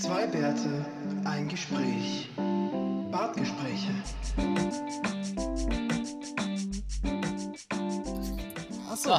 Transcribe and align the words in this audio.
Zwei 0.00 0.26
Bärte, 0.26 0.84
ein 1.24 1.48
Gespräch. 1.48 2.30
Bartgespräche. 3.10 3.94
So. 8.94 9.18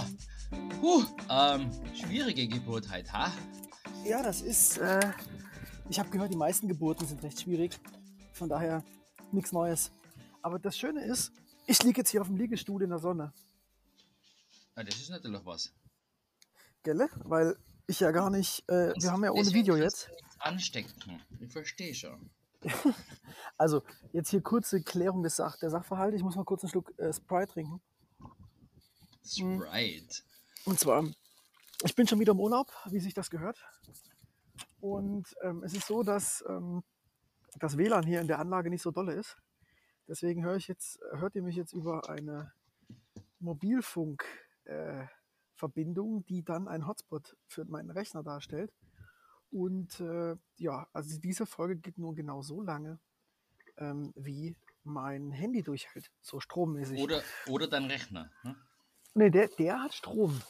Puh, 0.80 1.04
ähm, 1.30 1.72
schwierige 1.96 2.48
Geburt 2.48 2.90
halt, 2.90 3.12
ha? 3.12 3.32
Ja, 4.06 4.22
das 4.22 4.42
ist. 4.42 4.78
Äh, 4.78 5.12
ich 5.90 6.00
habe 6.00 6.10
gehört, 6.10 6.32
die 6.32 6.38
meisten 6.38 6.68
Geburten 6.68 7.08
sind 7.08 7.24
recht 7.24 7.42
schwierig. 7.42 7.80
Von 8.34 8.50
daher 8.50 8.84
nichts 9.32 9.52
Neues. 9.52 9.92
Aber 10.42 10.60
das 10.60 10.78
Schöne 10.78 11.04
ist, 11.04 11.32
ich 11.66 11.82
liege 11.84 12.02
jetzt 12.02 12.12
hier 12.12 12.22
auf 12.22 12.28
dem 12.28 12.38
Liegestuhl 12.38 12.84
in 12.84 12.90
der 12.90 13.00
Sonne. 13.00 13.34
Ja, 14.76 14.84
das 14.84 14.96
ist 14.96 15.10
natürlich 15.10 15.44
was. 15.44 15.74
Gell? 16.84 17.10
Weil 17.24 17.58
ich 17.88 18.00
ja 18.00 18.12
gar 18.12 18.30
nicht. 18.30 18.64
Äh, 18.70 18.94
wir 18.96 19.12
haben 19.12 19.24
ja 19.24 19.32
ohne 19.32 19.52
Video 19.54 19.76
jetzt. 19.76 20.10
Anstecken. 20.40 21.22
Ich 21.40 21.52
verstehe 21.52 21.94
schon. 21.94 22.30
Also, 23.60 23.82
jetzt 24.14 24.30
hier 24.30 24.42
kurze 24.42 24.84
Klärung 24.84 25.24
des 25.24 25.36
Sach 25.36 25.58
der 25.58 25.70
Sachverhalte. 25.70 26.16
Ich 26.16 26.24
muss 26.24 26.36
mal 26.36 26.44
kurz 26.44 26.64
einen 26.64 26.70
Schluck 26.70 26.94
äh, 27.00 27.12
Sprite 27.12 27.54
trinken. 27.54 27.82
Sprite. 29.24 30.22
Und 30.66 30.80
zwar, 30.80 31.04
ich 31.84 31.96
bin 31.96 32.08
schon 32.08 32.20
wieder 32.20 32.34
im 32.34 32.40
Urlaub, 32.40 32.72
wie 32.86 33.00
sich 33.00 33.14
das 33.14 33.30
gehört. 33.30 33.64
Und 34.80 35.36
ähm, 35.42 35.64
es 35.64 35.74
ist 35.74 35.88
so, 35.88 36.04
dass 36.04 36.44
ähm, 36.48 36.84
das 37.60 37.78
WLAN 37.78 38.06
hier 38.06 38.22
in 38.22 38.28
der 38.28 38.40
Anlage 38.40 38.70
nicht 38.70 38.84
so 38.84 38.92
dolle 38.92 39.14
ist. 39.14 39.38
Deswegen 40.08 40.44
höre 40.44 40.56
ich 40.56 40.68
jetzt, 40.68 41.00
hört 41.12 41.36
ihr 41.36 41.42
mich 41.42 41.56
jetzt 41.56 41.74
über 41.74 42.10
eine 42.10 42.54
Mobilfunkverbindung, 43.40 46.22
äh, 46.22 46.24
die 46.30 46.44
dann 46.44 46.68
ein 46.68 46.88
Hotspot 46.88 47.36
für 47.48 47.66
meinen 47.66 47.92
Rechner 47.92 48.24
darstellt. 48.24 48.74
Und 49.52 50.00
äh, 50.00 50.36
ja, 50.58 50.88
also 50.94 51.20
diese 51.20 51.46
Folge 51.46 51.78
geht 51.78 51.98
nur 51.98 52.16
genau 52.16 52.42
so 52.42 52.62
lange, 52.62 53.00
ähm, 53.78 54.14
wie 54.16 54.58
mein 54.84 55.32
Handy 55.32 55.64
durchhält, 55.64 56.12
so 56.22 56.40
strommäßig. 56.40 57.00
Oder, 57.02 57.22
oder 57.48 57.68
dein 57.68 57.86
Rechner. 57.86 58.32
Hm? 58.42 58.56
Nee, 59.14 59.30
der, 59.30 59.48
der 59.48 59.82
hat 59.82 59.94
Strom. 59.94 60.42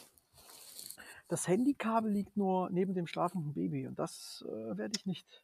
Das 1.28 1.48
Handykabel 1.48 2.12
liegt 2.12 2.38
nur 2.38 2.70
neben 2.70 2.94
dem 2.94 3.08
schlafenden 3.08 3.54
Baby 3.54 3.88
und 3.88 4.00
das 4.00 4.45
äh, 4.48 4.78
werde 4.78 4.94
ich 4.95 5.06
nicht 5.06 5.44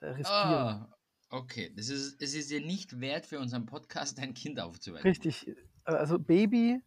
äh, 0.00 0.06
riskieren. 0.06 0.32
Ah, 0.32 0.98
okay. 1.30 1.72
Das 1.76 1.88
ist, 1.88 2.20
es 2.22 2.34
ist 2.34 2.50
dir 2.50 2.60
nicht 2.60 3.00
wert, 3.00 3.26
für 3.26 3.38
unseren 3.38 3.66
Podcast 3.66 4.18
dein 4.18 4.34
Kind 4.34 4.60
aufzuwecken. 4.60 5.08
Richtig. 5.08 5.54
Also 5.84 6.18
Baby 6.18 6.82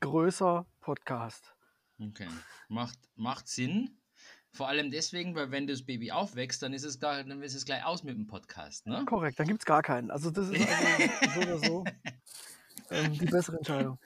größer 0.00 0.66
Podcast. 0.80 1.54
Okay. 1.98 2.28
Macht, 2.68 2.98
macht 3.16 3.48
Sinn. 3.48 3.98
Vor 4.52 4.68
allem 4.68 4.90
deswegen, 4.90 5.34
weil 5.34 5.50
wenn 5.50 5.66
das 5.66 5.82
Baby 5.82 6.10
aufwächst, 6.10 6.62
dann 6.62 6.72
ist 6.72 6.84
es, 6.84 6.98
gar, 6.98 7.22
dann 7.22 7.42
ist 7.42 7.54
es 7.54 7.64
gleich 7.64 7.84
aus 7.84 8.02
mit 8.02 8.16
dem 8.16 8.26
Podcast, 8.26 8.86
ne? 8.86 9.04
Korrekt, 9.04 9.38
dann 9.38 9.46
gibt 9.46 9.60
es 9.60 9.66
gar 9.66 9.82
keinen. 9.82 10.10
Also 10.10 10.30
das 10.30 10.48
ist 10.48 10.66
also 10.66 11.30
so 11.34 11.40
oder 11.40 11.58
so 11.58 11.84
ähm, 12.90 13.12
die 13.12 13.26
bessere 13.26 13.58
Entscheidung. 13.58 13.98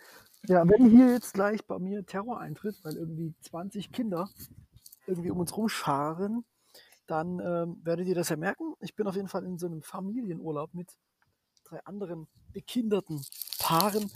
Ja, 0.48 0.68
wenn 0.68 0.90
hier 0.90 1.12
jetzt 1.12 1.34
gleich 1.34 1.64
bei 1.64 1.78
mir 1.78 2.04
Terror 2.04 2.40
eintritt, 2.40 2.76
weil 2.82 2.96
irgendwie 2.96 3.34
20 3.42 3.92
Kinder 3.92 4.28
irgendwie 5.06 5.30
um 5.30 5.38
uns 5.38 5.56
rumscharen, 5.56 6.44
dann 7.06 7.38
ähm, 7.40 7.80
werdet 7.84 8.08
ihr 8.08 8.14
das 8.14 8.28
ja 8.28 8.36
merken. 8.36 8.74
Ich 8.80 8.94
bin 8.96 9.06
auf 9.06 9.14
jeden 9.14 9.28
Fall 9.28 9.44
in 9.44 9.58
so 9.58 9.66
einem 9.66 9.82
Familienurlaub 9.82 10.74
mit 10.74 10.96
drei 11.64 11.84
anderen 11.84 12.26
bekinderten 12.52 13.24
Paaren. 13.58 14.10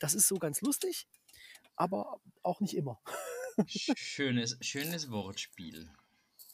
Das 0.00 0.14
ist 0.14 0.28
so 0.28 0.36
ganz 0.36 0.60
lustig, 0.60 1.06
aber 1.76 2.20
auch 2.42 2.60
nicht 2.60 2.76
immer. 2.76 3.00
Schönes, 3.66 4.56
schönes 4.60 5.10
Wortspiel. 5.10 5.90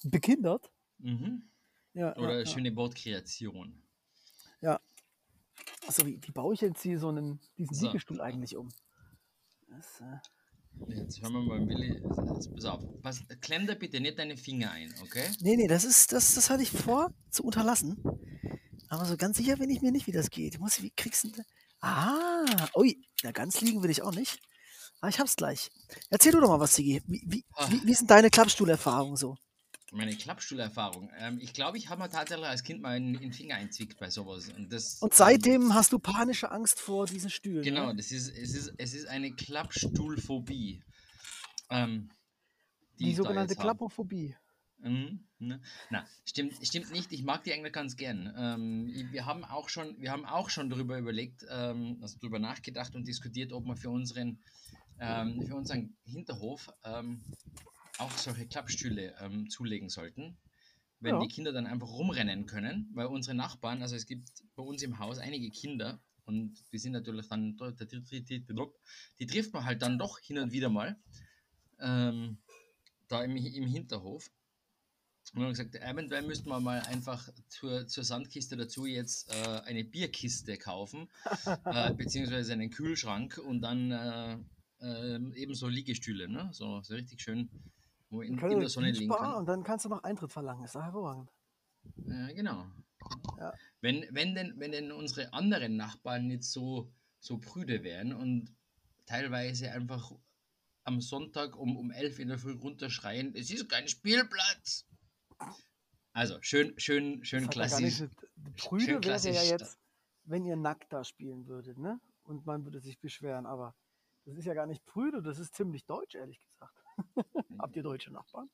Bekindert? 0.05 0.71
Mhm. 0.99 1.49
Ja, 1.95 2.15
Oder 2.17 2.35
ja, 2.35 2.39
ja. 2.41 2.47
schöne 2.47 2.75
Wortkreation. 2.77 3.83
ja. 4.61 4.81
Achso, 5.87 6.05
wie, 6.05 6.21
wie 6.23 6.33
baue 6.33 6.53
ich 6.55 6.61
jetzt 6.61 6.83
hier 6.83 6.99
so 6.99 7.09
einen, 7.09 7.41
diesen 7.57 7.75
So. 7.75 7.87
Liegestuhl 7.87 8.21
eigentlich 8.21 8.57
um? 8.57 8.69
Das, 9.69 10.00
äh, 10.00 10.19
Jetzt 10.95 11.22
hören 11.22 11.33
wir 11.33 11.41
mal, 11.41 11.66
Willi. 11.66 12.03
Pass 12.55 12.65
auf. 12.66 12.83
Pass, 13.03 13.22
klemm 13.41 13.66
da 13.66 13.75
bitte 13.75 13.99
nicht 14.00 14.19
deine 14.19 14.37
Finger 14.37 14.72
ein, 14.72 14.93
okay? 15.03 15.25
Nee, 15.41 15.56
nee, 15.56 15.66
das 15.69 15.84
ist, 15.84 16.12
das, 16.12 16.34
das 16.34 16.50
hatte 16.50 16.62
ich 16.62 16.71
vor 16.71 17.15
zu 17.31 17.45
unterlassen. 17.45 17.97
Aber 18.89 19.06
so 19.06 19.16
ganz 19.16 19.39
sicher 19.39 19.56
bin 19.56 19.71
ich 19.71 19.81
mir 19.81 19.91
nicht, 19.93 20.06
wie 20.06 20.12
das 20.12 20.28
geht. 20.28 20.55
Ich 20.55 20.61
muss, 20.61 20.83
wie 20.83 20.91
kriegst 20.91 21.25
du 21.25 21.31
denn? 21.31 21.45
Ah, 21.81 22.69
ui, 22.75 23.00
na 23.22 23.33
ganz 23.33 23.61
liegen 23.62 23.83
will 23.83 23.91
ich 23.91 24.03
auch 24.03 24.15
nicht. 24.15 24.41
Aber 25.06 25.15
ich 25.15 25.21
hab's 25.21 25.37
gleich. 25.37 25.71
Erzähl 26.11 26.33
du 26.33 26.41
doch 26.41 26.49
mal 26.49 26.59
was, 26.59 26.75
Sigi. 26.75 27.00
Wie, 27.06 27.22
wie, 27.27 27.44
Ah. 27.55 27.69
wie, 27.71 27.81
wie 27.87 27.94
sind 27.94 28.11
deine 28.11 28.28
Klappstuhlerfahrungen 28.28 29.17
so? 29.17 29.37
Meine 29.93 30.17
Klappstuhlerfahrung. 30.17 31.12
Ähm, 31.17 31.39
ich 31.41 31.53
glaube, 31.53 31.78
ich 31.78 31.89
habe 31.91 32.03
mir 32.03 32.11
tatsächlich 32.11 32.44
als 32.49 32.65
Kind 32.65 32.83
mal 32.83 32.97
in 32.97 33.12
den 33.16 33.33
Finger 33.33 33.55
einzwickt 33.55 34.00
bei 34.00 34.11
sowas. 34.11 34.49
Und, 34.49 34.72
das, 34.72 34.99
Und 35.00 35.15
seitdem 35.15 35.75
hast 35.75 35.93
du 35.93 36.00
panische 36.00 36.50
Angst 36.50 36.81
vor 36.81 37.06
diesen 37.06 37.31
Stühlen. 37.31 37.62
Genau, 37.62 37.87
Ne? 37.93 37.95
das 37.99 38.11
ist, 38.11 38.37
es, 38.37 38.53
ist, 38.56 38.75
es 38.78 38.95
ist 38.95 39.06
eine 39.06 39.31
Klappstuhlphobie. 39.33 40.83
Ähm, 41.71 42.11
Die 42.99 43.12
da 43.12 43.16
sogenannte. 43.19 43.55
Klappophobie. 43.55 44.34
Mhm, 44.78 45.21
ne? 45.39 45.62
Na, 45.91 46.05
stimmt, 46.25 46.55
stimmt 46.66 46.91
nicht. 46.91 47.12
Ich 47.12 47.22
mag 47.22 47.45
die 47.45 47.53
eigentlich 47.53 47.72
ganz 47.72 47.97
gern. 47.97 48.34
Ähm, 48.37 49.09
wir 49.12 49.25
haben 49.25 49.45
auch 49.45 49.69
schon, 49.69 49.97
wir 50.00 50.11
haben 50.11 50.25
auch 50.27 50.50
schon 50.50 50.69
darüber 50.69 50.99
überlegt, 50.99 51.47
ähm, 51.49 51.99
also 52.03 52.19
darüber 52.21 52.41
nachgedacht 52.41 52.97
und 52.97 53.06
diskutiert, 53.06 53.53
ob 53.53 53.65
wir 53.66 53.77
für 53.77 53.91
unseren, 53.91 54.43
ähm, 55.01 55.43
für 55.47 55.55
unseren 55.55 55.97
Hinterhof 56.05 56.71
ähm, 56.84 57.21
auch 57.99 58.11
solche 58.12 58.47
Klappstühle 58.47 59.15
ähm, 59.21 59.49
zulegen 59.51 59.89
sollten. 59.89 60.37
Wenn 61.01 61.17
Ja. 61.17 61.21
die 61.21 61.29
Kinder 61.29 61.53
dann 61.53 61.67
einfach 61.67 61.89
rumrennen 61.89 62.47
können, 62.47 62.91
weil 62.95 63.07
unsere 63.07 63.37
Nachbarn, 63.37 63.83
also 63.83 63.97
es 63.97 64.07
gibt 64.07 64.29
bei 64.55 64.62
uns 64.62 64.83
im 64.83 64.99
Haus 64.99 65.19
einige 65.19 65.51
Kinder 65.51 66.01
und 66.25 66.59
die 66.73 66.79
sind 66.79 66.93
natürlich 66.93 67.29
dann, 67.29 67.57
die, 67.81 68.01
die, 68.01 68.23
die, 68.25 68.47
die 69.19 69.27
trifft 69.27 69.53
man 69.53 69.65
halt 69.65 69.83
dann 69.83 69.99
doch 69.99 70.19
hin 70.19 70.39
und 70.39 70.53
wieder 70.53 70.71
mal 70.71 70.97
ähm, 71.81 72.39
da 73.09 73.23
im, 73.23 73.37
im 73.37 73.67
Hinterhof. 73.67 74.31
Und 75.33 75.41
wir 75.41 75.45
haben 75.47 75.53
gesagt, 75.53 75.75
eventuell 75.75 76.23
müssten 76.23 76.49
wir 76.49 76.61
mal 76.61 76.81
einfach 76.81 77.28
zur, 77.49 77.87
zur 77.89 78.05
Sandkiste 78.05 78.57
dazu 78.57 78.87
jetzt 78.87 79.31
äh, 79.31 79.61
eine 79.65 79.84
Bierkiste 79.84 80.57
kaufen, 80.57 81.09
äh, 81.67 81.93
beziehungsweise 81.95 82.53
einen 82.53 82.71
Kühlschrank 82.71 83.39
und 83.39 83.61
dann 83.61 83.91
äh, 83.91 84.39
äh, 84.81 85.16
ebenso 85.34 85.69
Liegestühle, 85.69 86.28
ne? 86.28 86.48
so, 86.53 86.81
so 86.82 86.94
richtig 86.94 87.20
schön, 87.20 87.50
wo 88.10 88.22
in, 88.22 88.38
in 88.38 88.60
der 88.60 88.69
Sonne 88.69 88.91
liegen 88.91 89.12
kann. 89.12 89.34
und 89.34 89.47
dann 89.47 89.62
kannst 89.62 89.84
du 89.84 89.88
noch 89.88 90.03
Eintritt 90.03 90.32
verlangen. 90.32 90.64
Ist 90.64 90.75
doch 90.75 90.82
hervorragend. 90.82 91.31
Ja, 92.06 92.32
genau. 92.32 92.66
Ja. 93.38 93.53
Wenn, 93.81 94.06
wenn, 94.10 94.34
denn, 94.34 94.54
wenn 94.59 94.72
denn 94.72 94.92
unsere 94.92 95.32
anderen 95.32 95.76
Nachbarn 95.76 96.26
nicht 96.26 96.44
so, 96.44 96.92
so 97.20 97.38
prüde 97.38 97.82
wären 97.84 98.12
und 98.12 98.54
teilweise 99.06 99.70
einfach 99.70 100.12
am 100.84 101.00
Sonntag 101.00 101.56
um, 101.56 101.76
um 101.76 101.91
11 101.91 102.19
in 102.20 102.28
der 102.28 102.38
Früh 102.38 102.53
runterschreien, 102.53 103.34
es 103.34 103.50
ist 103.50 103.69
kein 103.69 103.88
Spielplatz. 103.88 104.86
Also, 106.12 106.38
schön, 106.41 106.72
schön, 106.78 107.25
schön 107.25 107.48
klassisch. 107.48 108.04
Prüde 108.56 108.84
schön 108.84 109.04
wäre 109.04 109.34
ja 109.34 109.42
jetzt, 109.42 109.78
wenn 110.25 110.44
ihr 110.44 110.56
nackt 110.56 110.92
da 110.92 111.04
spielen 111.04 111.47
würdet, 111.47 111.78
ne? 111.78 112.00
Und 112.22 112.47
man 112.47 112.65
würde 112.65 112.81
sich 112.81 112.98
beschweren, 112.98 113.47
aber 113.47 113.75
das 114.26 114.37
ist 114.37 114.44
ja 114.44 114.54
gar 114.54 114.66
nicht 114.66 114.84
prüde, 114.87 115.22
das 115.22 115.38
ist 115.38 115.54
ziemlich 115.54 115.87
deutsch, 115.87 116.14
ehrlich 116.14 116.41
gesagt. 116.41 116.75
Habt 117.59 117.76
ihr 117.76 117.82
deutsche 117.82 118.12
Nachbarn? 118.12 118.50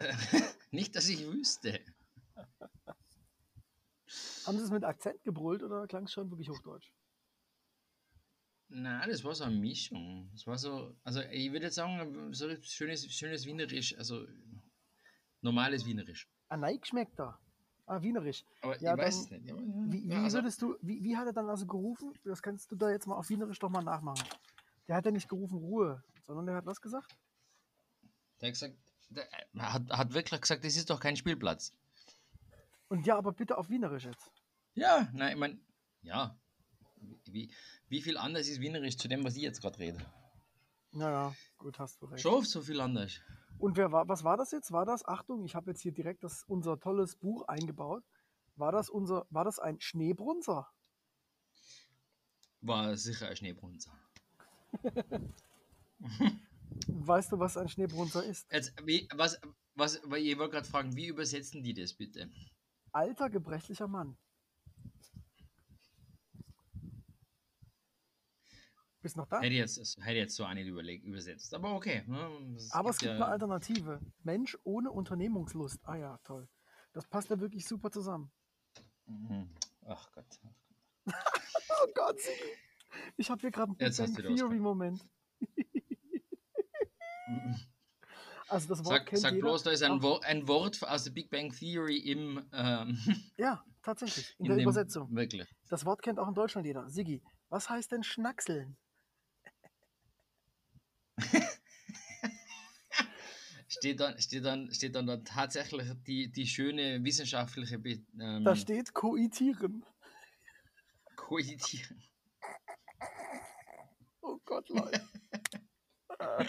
Nicht, 0.70 0.94
dass 0.96 1.08
ich 1.08 1.26
wüsste. 1.26 1.80
Haben 4.46 4.58
sie 4.58 4.64
es 4.64 4.70
mit 4.70 4.84
Akzent 4.84 5.22
gebrüllt 5.24 5.62
oder 5.62 5.86
klang 5.86 6.04
es 6.04 6.12
schon 6.12 6.30
wirklich 6.30 6.48
hochdeutsch? 6.48 6.92
Na, 8.68 9.04
das 9.06 9.24
war 9.24 9.34
so 9.34 9.44
eine 9.44 9.56
Mischung. 9.56 10.28
Das 10.32 10.46
war 10.46 10.56
so, 10.56 10.96
also 11.04 11.20
ich 11.22 11.50
würde 11.52 11.66
jetzt 11.66 11.74
sagen, 11.74 12.32
so 12.32 12.46
ein 12.48 12.62
schönes, 12.62 13.04
schönes 13.12 13.44
Wienerisch, 13.46 13.96
also 13.98 14.26
normales 15.42 15.84
Wienerisch. 15.86 16.28
Ah, 16.48 16.56
nein, 16.56 16.78
schmeckt 16.84 17.18
da. 17.18 17.38
Ah, 17.86 18.00
wienerisch. 18.00 18.44
Aber 18.62 18.80
Ja, 18.80 18.94
ich 18.94 18.98
weiß 19.00 19.14
dann- 19.16 19.24
es 19.24 19.30
nicht. 19.30 19.46
Ja, 19.46 19.56
Wie, 19.58 19.92
wie 20.04 20.08
ja, 20.08 20.22
also, 20.22 20.38
würdest 20.38 20.62
du, 20.62 20.76
wie, 20.80 21.02
wie 21.02 21.16
hat 21.16 21.26
er 21.26 21.32
dann 21.32 21.48
also 21.50 21.66
gerufen? 21.66 22.12
Das 22.24 22.40
kannst 22.42 22.70
du 22.70 22.76
da 22.76 22.90
jetzt 22.90 23.06
mal 23.08 23.16
auf 23.16 23.28
wienerisch 23.28 23.58
doch 23.58 23.70
mal 23.70 23.82
nachmachen. 23.82 24.24
Der 24.90 24.96
hat 24.96 25.04
ja 25.04 25.12
nicht 25.12 25.28
gerufen 25.28 25.58
Ruhe, 25.58 26.02
sondern 26.26 26.46
der 26.46 26.56
hat 26.56 26.66
was 26.66 26.80
gesagt? 26.80 27.16
Der 28.40 28.48
hat 28.48 28.54
gesagt, 28.54 28.76
der 29.08 29.28
hat, 29.56 29.88
hat 29.88 30.14
wirklich 30.14 30.40
gesagt, 30.40 30.64
das 30.64 30.74
ist 30.74 30.90
doch 30.90 30.98
kein 30.98 31.14
Spielplatz. 31.14 31.72
Und 32.88 33.06
ja, 33.06 33.16
aber 33.16 33.30
bitte 33.30 33.56
auf 33.56 33.70
wienerisch 33.70 34.06
jetzt. 34.06 34.32
Ja, 34.74 35.08
nein, 35.12 35.34
ich 35.34 35.38
meine, 35.38 35.60
ja. 36.02 36.36
Wie, 37.26 37.54
wie 37.86 38.02
viel 38.02 38.16
anders 38.16 38.48
ist 38.48 38.60
Wienerisch 38.60 38.96
zu 38.96 39.06
dem, 39.06 39.22
was 39.22 39.36
ich 39.36 39.42
jetzt 39.42 39.60
gerade 39.60 39.78
rede? 39.78 40.04
Naja, 40.90 41.36
gut, 41.56 41.78
hast 41.78 42.02
du 42.02 42.06
recht. 42.06 42.20
Schon 42.20 42.44
so 42.44 42.60
viel 42.60 42.80
anders. 42.80 43.20
Und 43.58 43.76
wer 43.76 43.92
war, 43.92 44.08
was 44.08 44.24
war 44.24 44.36
das 44.36 44.50
jetzt? 44.50 44.72
War 44.72 44.86
das, 44.86 45.06
Achtung, 45.06 45.44
ich 45.44 45.54
habe 45.54 45.70
jetzt 45.70 45.82
hier 45.82 45.92
direkt 45.92 46.24
das, 46.24 46.42
unser 46.48 46.80
tolles 46.80 47.14
Buch 47.14 47.46
eingebaut. 47.46 48.02
War 48.56 48.72
das 48.72 48.90
unser, 48.90 49.24
war 49.30 49.44
das 49.44 49.60
ein 49.60 49.80
Schneebrunzer? 49.80 50.68
War 52.60 52.96
sicher 52.96 53.28
ein 53.28 53.36
Schneebrunzer. 53.36 53.96
Weißt 56.86 57.32
du, 57.32 57.38
was 57.38 57.56
ein 57.56 57.68
Schneebrunzer 57.68 58.24
ist? 58.24 58.50
Jetzt, 58.52 58.72
wie, 58.86 59.08
was, 59.14 59.40
was, 59.74 60.00
weil 60.04 60.22
ich 60.22 60.38
wollte 60.38 60.52
gerade 60.52 60.66
fragen, 60.68 60.94
wie 60.96 61.06
übersetzen 61.06 61.62
die 61.62 61.74
das 61.74 61.94
bitte? 61.94 62.30
Alter, 62.92 63.28
gebrechlicher 63.30 63.86
Mann. 63.88 64.16
Bist 69.02 69.16
noch 69.16 69.26
da? 69.26 69.40
Hätte 69.40 69.54
jetzt, 69.54 69.78
hätte 70.02 70.18
jetzt 70.18 70.36
so 70.36 70.46
nicht 70.52 70.66
überlegt, 70.66 71.04
übersetzt. 71.06 71.54
Aber 71.54 71.74
okay. 71.74 72.02
ne, 72.06 72.58
Aber 72.70 72.90
es 72.90 72.98
gibt 72.98 73.08
ja- 73.10 73.16
eine 73.16 73.26
Alternative. 73.26 74.00
Mensch 74.22 74.58
ohne 74.62 74.90
Unternehmungslust. 74.90 75.78
Ah 75.84 75.96
ja, 75.96 76.18
toll. 76.24 76.48
Das 76.92 77.06
passt 77.06 77.30
ja 77.30 77.40
wirklich 77.40 77.66
super 77.66 77.90
zusammen. 77.90 78.30
Mhm. 79.06 79.48
Ach 79.86 80.10
Gott. 80.12 80.26
Oh 81.82 81.86
Gott, 81.94 82.20
Sigi. 82.20 82.36
Ich 83.16 83.30
habe 83.30 83.40
hier 83.40 83.50
gerade 83.50 83.72
einen 83.78 83.78
Big 83.78 84.36
Theory-Moment. 84.36 85.06
Also 88.50 88.68
das 88.68 88.84
Wort 88.84 88.88
Sag, 88.94 89.06
kennt 89.06 89.22
sag 89.22 89.34
jeder. 89.34 89.46
bloß, 89.46 89.62
da 89.62 89.70
ist 89.70 89.82
ein, 89.82 90.02
Wo 90.02 90.18
ein 90.18 90.48
Wort 90.48 90.82
aus 90.82 91.04
der 91.04 91.12
Big 91.12 91.30
Bang 91.30 91.52
Theory 91.52 91.98
im, 91.98 92.44
ähm, 92.52 92.98
Ja, 93.38 93.64
tatsächlich. 93.82 94.34
In, 94.38 94.46
in 94.46 94.48
der 94.48 94.56
dem, 94.56 94.62
Übersetzung. 94.62 95.14
Wirklich. 95.14 95.46
Das 95.68 95.84
Wort 95.84 96.02
kennt 96.02 96.18
auch 96.18 96.26
in 96.26 96.34
Deutschland 96.34 96.66
jeder. 96.66 96.88
Sigi, 96.90 97.22
was 97.48 97.70
heißt 97.70 97.92
denn 97.92 98.02
Schnackseln? 98.02 98.76
Steht 103.68 104.00
dann, 104.00 104.18
steht 104.20 104.44
dann, 104.44 104.74
steht 104.74 104.96
dann, 104.96 105.06
dann 105.06 105.24
tatsächlich 105.24 105.86
die, 106.04 106.32
die 106.32 106.46
schöne 106.46 107.04
wissenschaftliche 107.04 107.76
ähm, 107.76 108.42
Da 108.44 108.56
steht 108.56 108.92
koitieren. 108.92 109.84
Koitieren. 111.14 112.02
Gott, 114.50 114.68
Leute. 114.68 115.00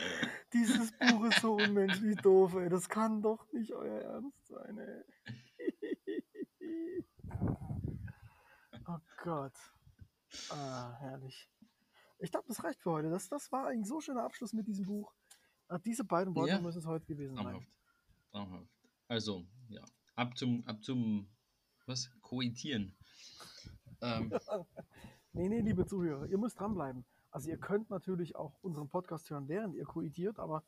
Dieses 0.54 0.92
Buch 0.98 1.24
ist 1.26 1.40
so 1.40 1.54
unmenschlich 1.54 2.18
doof, 2.18 2.56
ey. 2.56 2.68
Das 2.68 2.90
kann 2.90 3.22
doch 3.22 3.46
nicht 3.54 3.72
euer 3.74 4.02
Ernst 4.02 4.48
sein, 4.48 4.78
ey. 4.80 5.04
Oh 8.88 8.98
Gott. 9.24 9.54
Ah, 10.50 10.92
herrlich. 11.00 11.48
Ich 12.18 12.32
glaube, 12.32 12.48
das 12.48 12.64
reicht 12.64 12.82
für 12.82 12.92
heute. 12.92 13.10
Das, 13.12 13.30
das 13.30 13.52
war 13.52 13.68
ein 13.68 13.86
so 13.86 14.02
schöner 14.02 14.24
Abschluss 14.24 14.52
mit 14.52 14.68
diesem 14.68 14.86
Buch. 14.86 15.14
Ah, 15.68 15.78
diese 15.78 16.04
beiden 16.04 16.36
Worte 16.36 16.54
Ja. 16.54 16.60
müssen 16.60 16.80
es 16.80 16.86
heute 16.88 17.06
gewesen 17.06 17.36
sein. 17.36 17.44
Traumhaft. 17.46 17.68
Traumhaft. 18.32 18.68
Also, 19.08 19.46
ja. 19.70 19.86
Ab 20.16 20.36
zum, 20.38 20.66
ab 20.66 20.84
zum, 20.84 21.30
was? 21.86 22.10
Koitieren. 22.22 22.98
Ähm, 24.02 24.34
Nee, 25.34 25.48
nee, 25.48 25.62
liebe 25.62 25.86
Zuhörer, 25.86 26.26
ihr 26.26 26.38
müsst 26.38 26.60
dranbleiben. 26.60 27.06
Also 27.32 27.50
ihr 27.50 27.58
könnt 27.58 27.90
natürlich 27.90 28.36
auch 28.36 28.54
unseren 28.62 28.90
Podcast 28.90 29.30
hören, 29.30 29.48
während 29.48 29.76
ihr 29.76 29.86
koitiert, 29.86 30.38
aber 30.38 30.64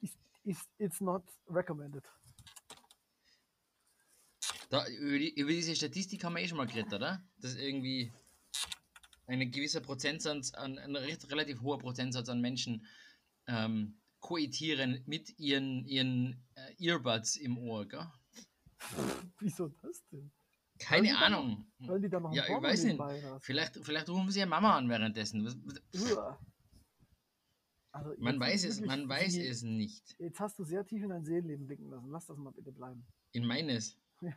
ist, 0.00 0.18
ist, 0.44 0.68
it's 0.78 1.00
not 1.00 1.24
recommended. 1.48 2.04
da, 4.72 4.86
über, 4.88 5.18
die, 5.18 5.34
über 5.34 5.50
diese 5.50 5.76
Statistik 5.76 6.24
haben 6.24 6.34
wir 6.34 6.42
eh 6.42 6.48
schon 6.48 6.56
mal 6.56 6.66
geredet, 6.66 6.94
oder? 6.94 7.22
Dass 7.36 7.54
irgendwie 7.54 8.10
ein 9.26 9.50
gewisser 9.50 9.80
Prozentsatz, 9.80 10.54
an, 10.54 10.78
ein 10.78 10.96
recht, 10.96 11.30
relativ 11.30 11.60
hoher 11.60 11.78
Prozentsatz 11.78 12.30
an 12.30 12.40
Menschen 12.40 12.86
ähm, 13.46 13.98
koitieren 14.20 15.02
mit 15.06 15.38
ihren, 15.38 15.84
ihren 15.84 16.42
äh, 16.54 16.86
Earbuds 16.88 17.36
im 17.36 17.58
Ohr, 17.58 17.86
gell? 17.86 18.06
Wieso 19.40 19.68
das 19.68 20.02
denn? 20.10 20.32
Keine 20.82 21.12
noch- 21.12 21.20
Ahnung. 21.20 21.66
Wollen 21.80 22.02
die 22.02 22.08
da 22.08 22.20
noch 22.20 22.32
Ja, 22.32 22.44
ich 22.44 22.50
weiß 22.62 22.84
nicht. 22.84 23.00
Vielleicht, 23.40 23.76
vielleicht 23.84 24.08
rufen 24.08 24.30
sie 24.30 24.40
ihre 24.40 24.48
Mama 24.48 24.76
an 24.76 24.88
währenddessen. 24.88 25.46
Also 27.94 28.14
Man 28.18 28.40
weiß 28.40 28.64
es, 28.64 28.80
man 28.80 29.08
weiß 29.08 29.36
es 29.36 29.62
nicht. 29.62 30.14
Jetzt 30.18 30.40
hast 30.40 30.58
du 30.58 30.64
sehr 30.64 30.86
tief 30.86 31.02
in 31.02 31.10
dein 31.10 31.24
Seelenleben 31.24 31.66
blicken 31.66 31.90
lassen. 31.90 32.08
Lass 32.10 32.26
das 32.26 32.38
mal 32.38 32.50
bitte 32.52 32.72
bleiben. 32.72 33.04
In 33.32 33.44
meines. 33.46 33.98
Ja. 34.22 34.32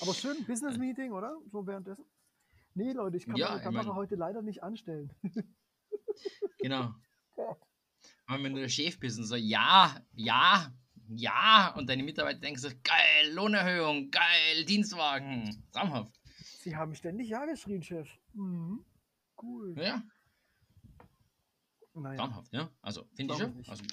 Aber 0.00 0.14
schön 0.14 0.44
Business 0.46 0.78
Meeting, 0.78 1.12
oder? 1.12 1.36
So 1.50 1.66
währenddessen. 1.66 2.04
Nee, 2.74 2.92
Leute, 2.92 3.16
ich 3.16 3.26
kann 3.26 3.34
Ja, 3.36 3.46
meine 3.48 3.58
ich 3.58 3.64
Kamera 3.64 3.84
mein- 3.88 3.96
heute 3.96 4.14
leider 4.14 4.42
nicht 4.42 4.62
anstellen. 4.62 5.10
Genau. 6.58 6.94
Und 8.30 8.44
wenn 8.44 8.54
du 8.54 8.60
der 8.60 8.68
Chef 8.68 8.98
bist 9.00 9.18
und 9.18 9.24
so, 9.24 9.36
ja, 9.36 10.04
ja, 10.12 10.70
ja, 11.08 11.74
und 11.76 11.88
deine 11.88 12.02
Mitarbeiter 12.02 12.38
denken 12.40 12.60
so, 12.60 12.68
geil, 12.82 13.32
Lohnerhöhung, 13.32 14.10
geil, 14.10 14.64
Dienstwagen, 14.66 15.64
traumhaft. 15.72 16.12
Sie 16.60 16.76
haben 16.76 16.94
ständig 16.94 17.28
Ja 17.28 17.44
geschrien, 17.44 17.82
Chef. 17.82 18.08
Mhm. 18.34 18.84
Cool. 19.40 19.74
Ja, 19.78 20.02
Naja, 21.94 22.16
traumhaft, 22.16 22.52
ja. 22.52 22.70
Also, 22.82 23.04
finde 23.14 23.34
ich 23.34 23.38
Glaub 23.38 23.50
schon. 23.52 23.60
ich 23.60 23.68
Also, 23.70 23.84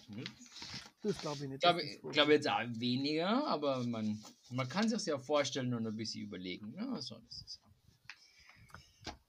das 1.04 1.18
glaube 1.20 1.44
ich 1.44 1.50
nicht. 1.50 1.62
glaube 1.62 1.82
Das 1.82 1.90
ist 1.92 2.04
wohl- 2.04 2.12
glaub 2.12 2.30
jetzt 2.30 2.50
auch 2.50 2.60
weniger, 2.80 3.48
aber 3.48 3.84
man, 3.86 4.20
man 4.52 4.68
kann 4.70 4.90
sich 4.90 5.06
ja 5.06 5.18
vorstellen 5.20 5.74
und 5.74 5.86
ein 5.88 5.96
bisschen 5.96 6.24
überlegen. 6.24 6.74
Ja, 6.74 7.00
so, 7.02 7.16
das 7.20 7.42
ist 7.42 7.62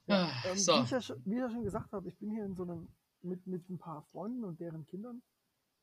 Ja, 0.06 0.24
Ah, 0.26 0.32
ähm, 0.46 0.56
so. 0.58 0.78
wie, 0.78 0.84
ich 0.84 0.90
ja 0.90 1.00
schon, 1.02 1.22
wie 1.26 1.32
ich 1.34 1.38
ja 1.40 1.50
schon 1.50 1.64
gesagt 1.64 1.92
habe, 1.92 2.08
ich 2.08 2.16
bin 2.18 2.30
hier 2.30 2.44
in 2.44 2.54
so 2.54 2.62
einem, 2.62 2.88
mit, 3.22 3.46
mit 3.46 3.68
ein 3.68 3.78
paar 3.78 4.02
Freunden 4.12 4.44
und 4.44 4.60
deren 4.60 4.86
Kindern, 4.86 5.20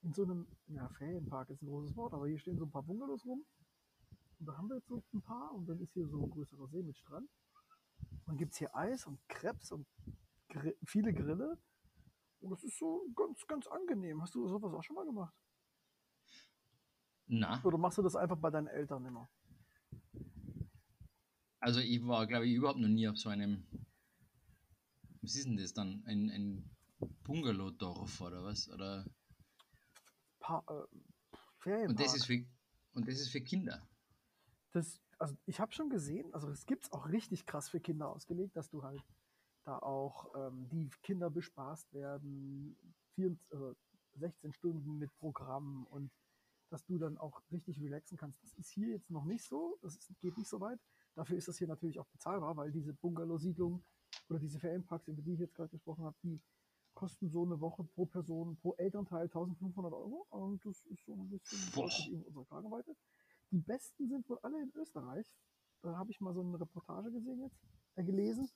in 0.04 0.14
so 0.14 0.24
einem, 0.24 0.48
ja, 0.68 0.88
Ferienpark 0.90 1.50
ist 1.50 1.62
ein 1.62 1.68
großes 1.68 1.96
Wort, 1.96 2.14
aber 2.14 2.28
hier 2.28 2.38
stehen 2.40 2.58
so 2.58 2.66
ein 2.66 2.72
paar 2.72 2.84
Bungalows 2.84 3.26
rum. 3.26 3.46
Und 4.40 4.46
da 4.46 4.58
haben 4.58 4.70
wir 4.70 4.76
jetzt 4.76 4.88
so 4.88 5.02
ein 5.14 5.22
paar 5.22 5.54
und 5.54 5.68
dann 5.68 5.80
ist 5.80 5.94
hier 5.94 6.08
so 6.08 6.22
ein 6.22 6.30
größerer 6.30 6.68
See 6.68 6.84
mit 6.84 6.98
Strand. 6.98 7.30
Dann 8.26 8.38
gibt 8.38 8.52
es 8.54 8.58
hier 8.60 8.76
Eis 8.76 9.06
und 9.08 9.20
Krebs 9.28 9.72
und 9.72 9.88
Gri 10.50 10.76
viele 10.86 11.14
Grille. 11.14 11.58
Und 12.42 12.52
das 12.52 12.64
ist 12.64 12.78
so 12.78 13.06
ganz, 13.16 13.46
ganz 13.48 13.68
angenehm. 13.68 14.22
Hast 14.22 14.36
du 14.36 14.48
sowas 14.48 14.74
auch 14.74 14.84
schon 14.84 14.96
mal 14.96 15.06
gemacht? 15.06 15.34
Na, 17.28 17.64
Oder 17.64 17.78
machst 17.78 17.98
du 17.98 18.02
das 18.02 18.18
einfach 18.18 18.38
bei 18.38 18.50
deinen 18.50 18.68
Eltern 18.68 19.06
immer? 19.06 19.30
also 21.64 21.80
ich 21.80 22.06
war, 22.06 22.28
glaube 22.28 22.46
ich, 22.46 22.54
überhaupt 22.54 22.80
noch 22.80 22.90
nie 22.90 23.08
auf 23.08 23.18
so 23.18 23.30
einem, 23.30 23.64
was 25.22 25.36
ist 25.36 25.46
denn 25.46 25.56
das 25.56 25.74
dann, 25.74 26.04
ein, 26.06 26.30
ein 26.30 26.70
Bungalow-Dorf 27.24 28.20
oder 28.20 28.44
was? 28.44 28.70
Oder 28.70 29.06
Pa 30.44 30.64
äh, 30.68 30.98
Ferienpark. 31.58 31.90
Und 31.90 32.00
das 32.00 32.16
ist 32.16 32.26
für, 32.26 32.46
und 32.94 33.08
das 33.08 33.16
ist 33.16 33.30
für 33.30 33.42
Kinder. 33.42 33.82
Das, 34.74 35.00
also 35.18 35.36
ich 35.46 35.60
habe 35.60 35.72
schon 35.72 35.90
gesehen, 35.90 36.32
also 36.34 36.50
es 36.50 36.66
gibt 36.66 36.84
es 36.84 36.92
auch 36.92 37.08
richtig 37.08 37.46
krass 37.46 37.70
für 37.70 37.80
Kinder 37.80 38.10
ausgelegt, 38.10 38.56
dass 38.56 38.70
du 38.70 38.84
halt 38.84 39.02
da 39.64 39.80
auch 39.80 40.36
ähm, 40.36 40.68
die 40.70 40.90
Kinder 41.02 41.30
bespaßt 41.30 41.94
werden, 41.94 42.76
24, 43.16 43.54
also 43.54 43.76
16 44.16 44.52
Stunden 44.52 44.98
mit 44.98 45.16
Programm 45.18 45.88
und 45.90 46.12
dass 46.70 46.84
du 46.86 46.98
dann 46.98 47.18
auch 47.18 47.42
richtig 47.52 47.80
relaxen 47.80 48.18
kannst. 48.18 48.44
Das 48.44 48.54
ist 48.56 48.70
hier 48.70 48.90
jetzt 48.90 49.10
noch 49.10 49.24
nicht 49.24 49.46
so, 49.46 49.78
das 49.82 49.96
ist, 49.96 50.20
geht 50.20 50.38
nicht 50.38 50.50
so 50.50 50.60
weit. 50.60 50.80
Dafür 51.16 51.38
ist 51.38 51.48
das 51.48 51.58
hier 51.58 51.68
natürlich 51.68 52.00
auch 52.00 52.08
bezahlbar, 52.08 52.58
weil 52.58 52.72
diese 52.72 52.94
Bungalow-Siedlung 52.94 53.82
oder 54.28 54.40
diese 54.40 54.60
Ferienparks, 54.60 55.08
über 55.08 55.22
die 55.22 55.34
ich 55.34 55.40
jetzt 55.40 55.56
gerade 55.56 55.70
gesprochen 55.70 56.04
habe, 56.04 56.18
die 56.22 56.42
kosten 56.94 57.30
so 57.30 57.44
eine 57.44 57.60
Woche 57.60 57.84
pro 57.84 58.06
Person, 58.06 58.58
pro 58.58 58.74
Elternteil 58.76 59.24
1500 59.24 59.94
Euro. 59.94 60.26
Und 60.30 60.64
das 60.66 60.84
ist 60.86 61.06
so 61.06 61.14
ein 61.14 61.30
bisschen 61.30 61.60
Boah. 61.74 61.84
deutlich 61.84 62.10
über 62.10 62.28
unsere 62.28 62.46
Kragenweite. 62.46 62.96
Die 63.52 63.60
besten 63.60 64.08
sind 64.10 64.28
wohl 64.30 64.40
alle 64.42 64.62
in 64.62 64.72
Österreich. 64.76 65.28
Da 65.82 65.98
habe 65.98 66.12
ich 66.12 66.22
mal 66.22 66.34
so 66.34 66.42
eine 66.42 66.60
Reportage 66.60 67.12
gesehen 67.12 67.42
jetzt, 67.42 67.58
äh, 67.96 68.04
gelesen. 68.04 68.50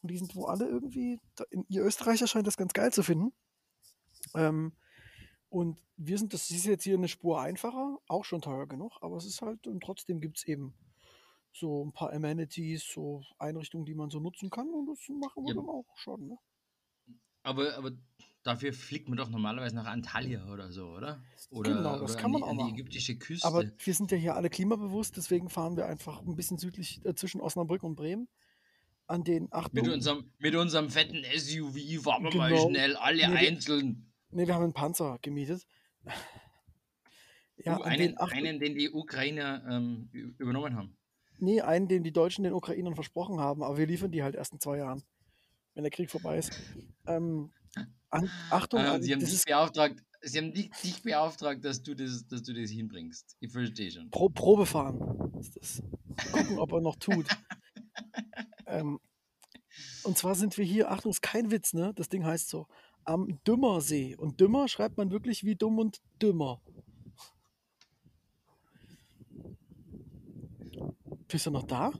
Und 0.00 0.10
die 0.10 0.18
sind 0.18 0.34
wohl 0.36 0.46
alle 0.46 0.68
irgendwie, 0.68 1.18
in, 1.50 1.64
ihr 1.68 1.84
Österreicher 1.84 2.26
scheint 2.26 2.46
das 2.46 2.56
ganz 2.56 2.72
geil 2.72 2.92
zu 2.92 3.02
finden. 3.02 3.32
Ähm, 4.34 4.72
und 5.48 5.82
wir 5.96 6.16
sind, 6.18 6.32
das 6.32 6.50
ist 6.50 6.64
jetzt 6.64 6.84
hier 6.84 6.96
eine 6.96 7.08
Spur 7.08 7.40
einfacher, 7.40 7.98
auch 8.08 8.24
schon 8.24 8.40
teuer 8.40 8.66
genug, 8.66 8.96
aber 9.02 9.16
es 9.16 9.26
ist 9.26 9.42
halt, 9.42 9.66
und 9.66 9.82
trotzdem 9.82 10.20
gibt 10.20 10.38
es 10.38 10.44
eben 10.44 10.74
so 11.52 11.84
ein 11.84 11.92
paar 11.92 12.12
Amenities, 12.12 12.84
so 12.90 13.22
Einrichtungen, 13.38 13.84
die 13.84 13.94
man 13.94 14.08
so 14.08 14.18
nutzen 14.18 14.48
kann 14.48 14.68
und 14.70 14.86
das 14.86 14.98
machen 15.10 15.44
wir 15.44 15.50
Ja. 15.54 15.60
dann 15.60 15.68
auch 15.68 15.84
schon. 15.96 16.26
Ne? 16.28 16.38
Aber, 17.42 17.74
aber 17.76 17.92
dafür 18.42 18.72
fliegt 18.72 19.08
man 19.08 19.18
doch 19.18 19.28
normalerweise 19.30 19.74
nach 19.74 19.86
Antalya 19.86 20.46
oder 20.52 20.70
so, 20.72 20.86
oder? 20.88 21.22
Oder, 21.50 21.74
Genau, 21.74 21.98
das 22.00 22.12
oder 22.12 22.20
kann 22.20 22.26
an, 22.26 22.32
man 22.32 22.40
die, 22.40 22.44
auch 22.44 22.48
an 22.50 22.56
die 22.58 22.62
machen. 22.64 22.74
ägyptische 22.74 23.16
Küste. 23.18 23.46
Aber 23.46 23.64
wir 23.78 23.94
sind 23.94 24.10
ja 24.10 24.16
hier 24.16 24.34
alle 24.36 24.48
klimabewusst, 24.50 25.16
deswegen 25.16 25.48
fahren 25.50 25.76
wir 25.76 25.86
einfach 25.86 26.22
ein 26.22 26.34
bisschen 26.36 26.58
südlich 26.58 27.00
äh, 27.04 27.14
zwischen 27.14 27.40
Osnabrück 27.40 27.82
und 27.82 27.94
Bremen 27.96 28.28
an 29.06 29.24
den 29.24 29.48
Achtung. 29.52 29.82
mit, 29.84 29.92
unserem, 29.92 30.32
mit 30.38 30.54
unserem 30.54 30.88
fetten 30.88 31.22
SUV 31.36 32.02
fahren 32.02 32.24
wir 32.24 32.34
mal 32.34 32.50
Genau. 32.50 32.68
schnell 32.68 32.96
alle 32.96 33.28
Nee, 33.28 33.48
einzeln. 33.48 34.12
Ne, 34.30 34.46
wir 34.46 34.54
haben 34.54 34.62
einen 34.64 34.72
Panzer 34.72 35.18
gemietet. 35.20 35.66
Ja, 37.64 37.78
Uh, 37.78 37.82
einen, 37.82 38.16
den 38.16 38.18
einen, 38.18 38.58
den 38.60 38.74
die 38.74 38.90
Ukrainer 38.90 39.62
ähm, 39.70 40.08
übernommen 40.38 40.74
haben. 40.74 40.96
nee, 41.38 41.60
einen, 41.60 41.86
den 41.86 42.02
die 42.02 42.12
Deutschen 42.12 42.42
den 42.44 42.54
Ukrainern 42.54 42.94
versprochen 42.94 43.38
haben, 43.40 43.62
aber 43.62 43.76
wir 43.78 43.86
liefern 43.86 44.10
die 44.10 44.22
halt 44.22 44.34
erst 44.34 44.52
in 44.54 44.58
zwei 44.60 44.78
Jahren, 44.78 45.02
wenn 45.74 45.84
der 45.84 45.90
Krieg 45.90 46.10
vorbei 46.10 46.38
ist. 46.38 46.52
Ähm, 47.06 47.50
an, 48.10 48.28
Achtung, 48.50 48.80
Ah, 48.80 49.00
sie 49.00 49.12
haben 49.12 49.20
das 49.20 49.30
dich 49.30 49.44
beauftragt, 49.44 50.02
sie 50.20 50.38
haben 50.38 50.52
dich, 50.52 50.70
dich 50.82 51.02
beauftragt, 51.02 51.64
dass 51.64 51.82
du 51.82 51.94
das, 51.94 52.26
dass 52.26 52.42
du 52.42 52.52
das 52.52 52.70
hinbringst. 52.70 53.36
Ich 53.40 53.50
verstehe 53.52 53.90
schon. 53.90 54.10
Pro 54.10 54.28
Probefahren. 54.28 55.32
Ist 55.40 55.56
das. 55.56 55.82
Gucken, 56.32 56.58
ob 56.58 56.72
er 56.72 56.80
noch 56.80 56.96
tut. 56.96 57.26
ähm, 58.66 59.00
Und 60.04 60.18
zwar 60.18 60.34
sind 60.34 60.58
wir 60.58 60.64
hier, 60.64 60.90
Achtung, 60.90 61.10
ist 61.10 61.22
kein 61.22 61.50
Witz, 61.50 61.72
ne? 61.72 61.92
Das 61.94 62.08
Ding 62.10 62.24
heißt 62.24 62.48
so, 62.50 62.66
am 63.04 63.40
Dümmersee. 63.46 64.14
Und 64.16 64.40
Dümmer 64.40 64.68
schreibt 64.68 64.98
man 64.98 65.10
wirklich 65.10 65.42
wie 65.44 65.56
dumm 65.56 65.78
und 65.78 66.02
dümmer. 66.20 66.60
Bist 71.28 71.46
du 71.46 71.50
noch 71.50 71.64
da? 71.66 71.92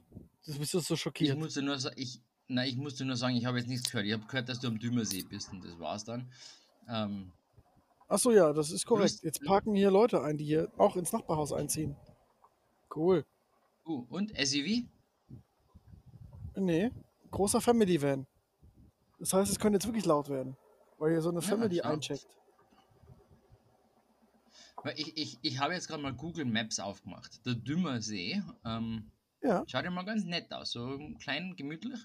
Das 0.44 0.58
bist 0.58 0.74
du 0.74 0.80
so 0.80 0.94
Ich 0.94 1.00
schockiert. 1.00 1.38
musste 1.38 1.62
nur, 1.62 1.78
sa- 1.78 1.92
ich, 1.96 2.20
nein, 2.54 2.68
ich 2.68 2.76
musste 2.76 3.04
nur 3.04 3.16
sagen, 3.16 3.36
ich 3.36 3.44
habe 3.46 3.58
jetzt 3.58 3.68
nichts 3.68 3.90
gehört. 3.90 4.06
Ich 4.06 4.12
habe 4.12 4.24
gehört, 4.26 4.48
dass 4.48 4.60
du 4.60 4.68
am 4.68 4.78
Dümmersee 4.78 5.22
bist 5.22 5.50
und 5.52 5.64
das 5.64 5.78
war's 5.78 6.04
dann. 6.04 6.30
Ähm, 6.88 7.32
Achso, 8.08 8.30
ja, 8.30 8.52
das 8.52 8.70
ist 8.70 8.84
korrekt. 8.86 9.22
Jetzt 9.22 9.42
parken 9.44 9.74
hier 9.74 9.90
Leute 9.90 10.22
ein, 10.22 10.36
die 10.36 10.44
hier 10.44 10.70
auch 10.76 10.96
ins 10.96 11.12
Nachbarhaus 11.12 11.52
einziehen. 11.52 11.96
Cool. 12.94 13.24
uh, 13.86 14.04
und 14.10 14.30
SUV? 14.38 14.84
Nee, 16.56 16.90
großer 17.30 17.60
Family 17.62 18.00
Van. 18.02 18.26
Das 19.18 19.32
heißt, 19.32 19.50
es 19.50 19.58
könnte 19.58 19.76
jetzt 19.76 19.86
wirklich 19.86 20.04
laut 20.04 20.28
werden, 20.28 20.56
weil 20.98 21.12
hier 21.12 21.22
so 21.22 21.30
eine 21.30 21.40
Ja, 21.40 21.46
Family 21.46 21.80
schau. 21.82 21.88
eincheckt. 21.88 22.26
Ich, 24.96 25.16
ich, 25.16 25.38
ich 25.42 25.58
habe 25.60 25.74
jetzt 25.74 25.86
gerade 25.86 26.02
mal 26.02 26.12
Google 26.12 26.44
Maps 26.44 26.80
aufgemacht. 26.80 27.46
Der 27.46 27.54
Dümmersee. 27.54 28.42
Ähm, 28.64 29.10
Ja, 29.40 29.62
schaut 29.68 29.84
ja 29.84 29.90
mal 29.90 30.04
ganz 30.04 30.24
nett 30.24 30.52
aus. 30.52 30.72
So 30.72 30.98
klein, 31.20 31.54
gemütlich. 31.56 32.00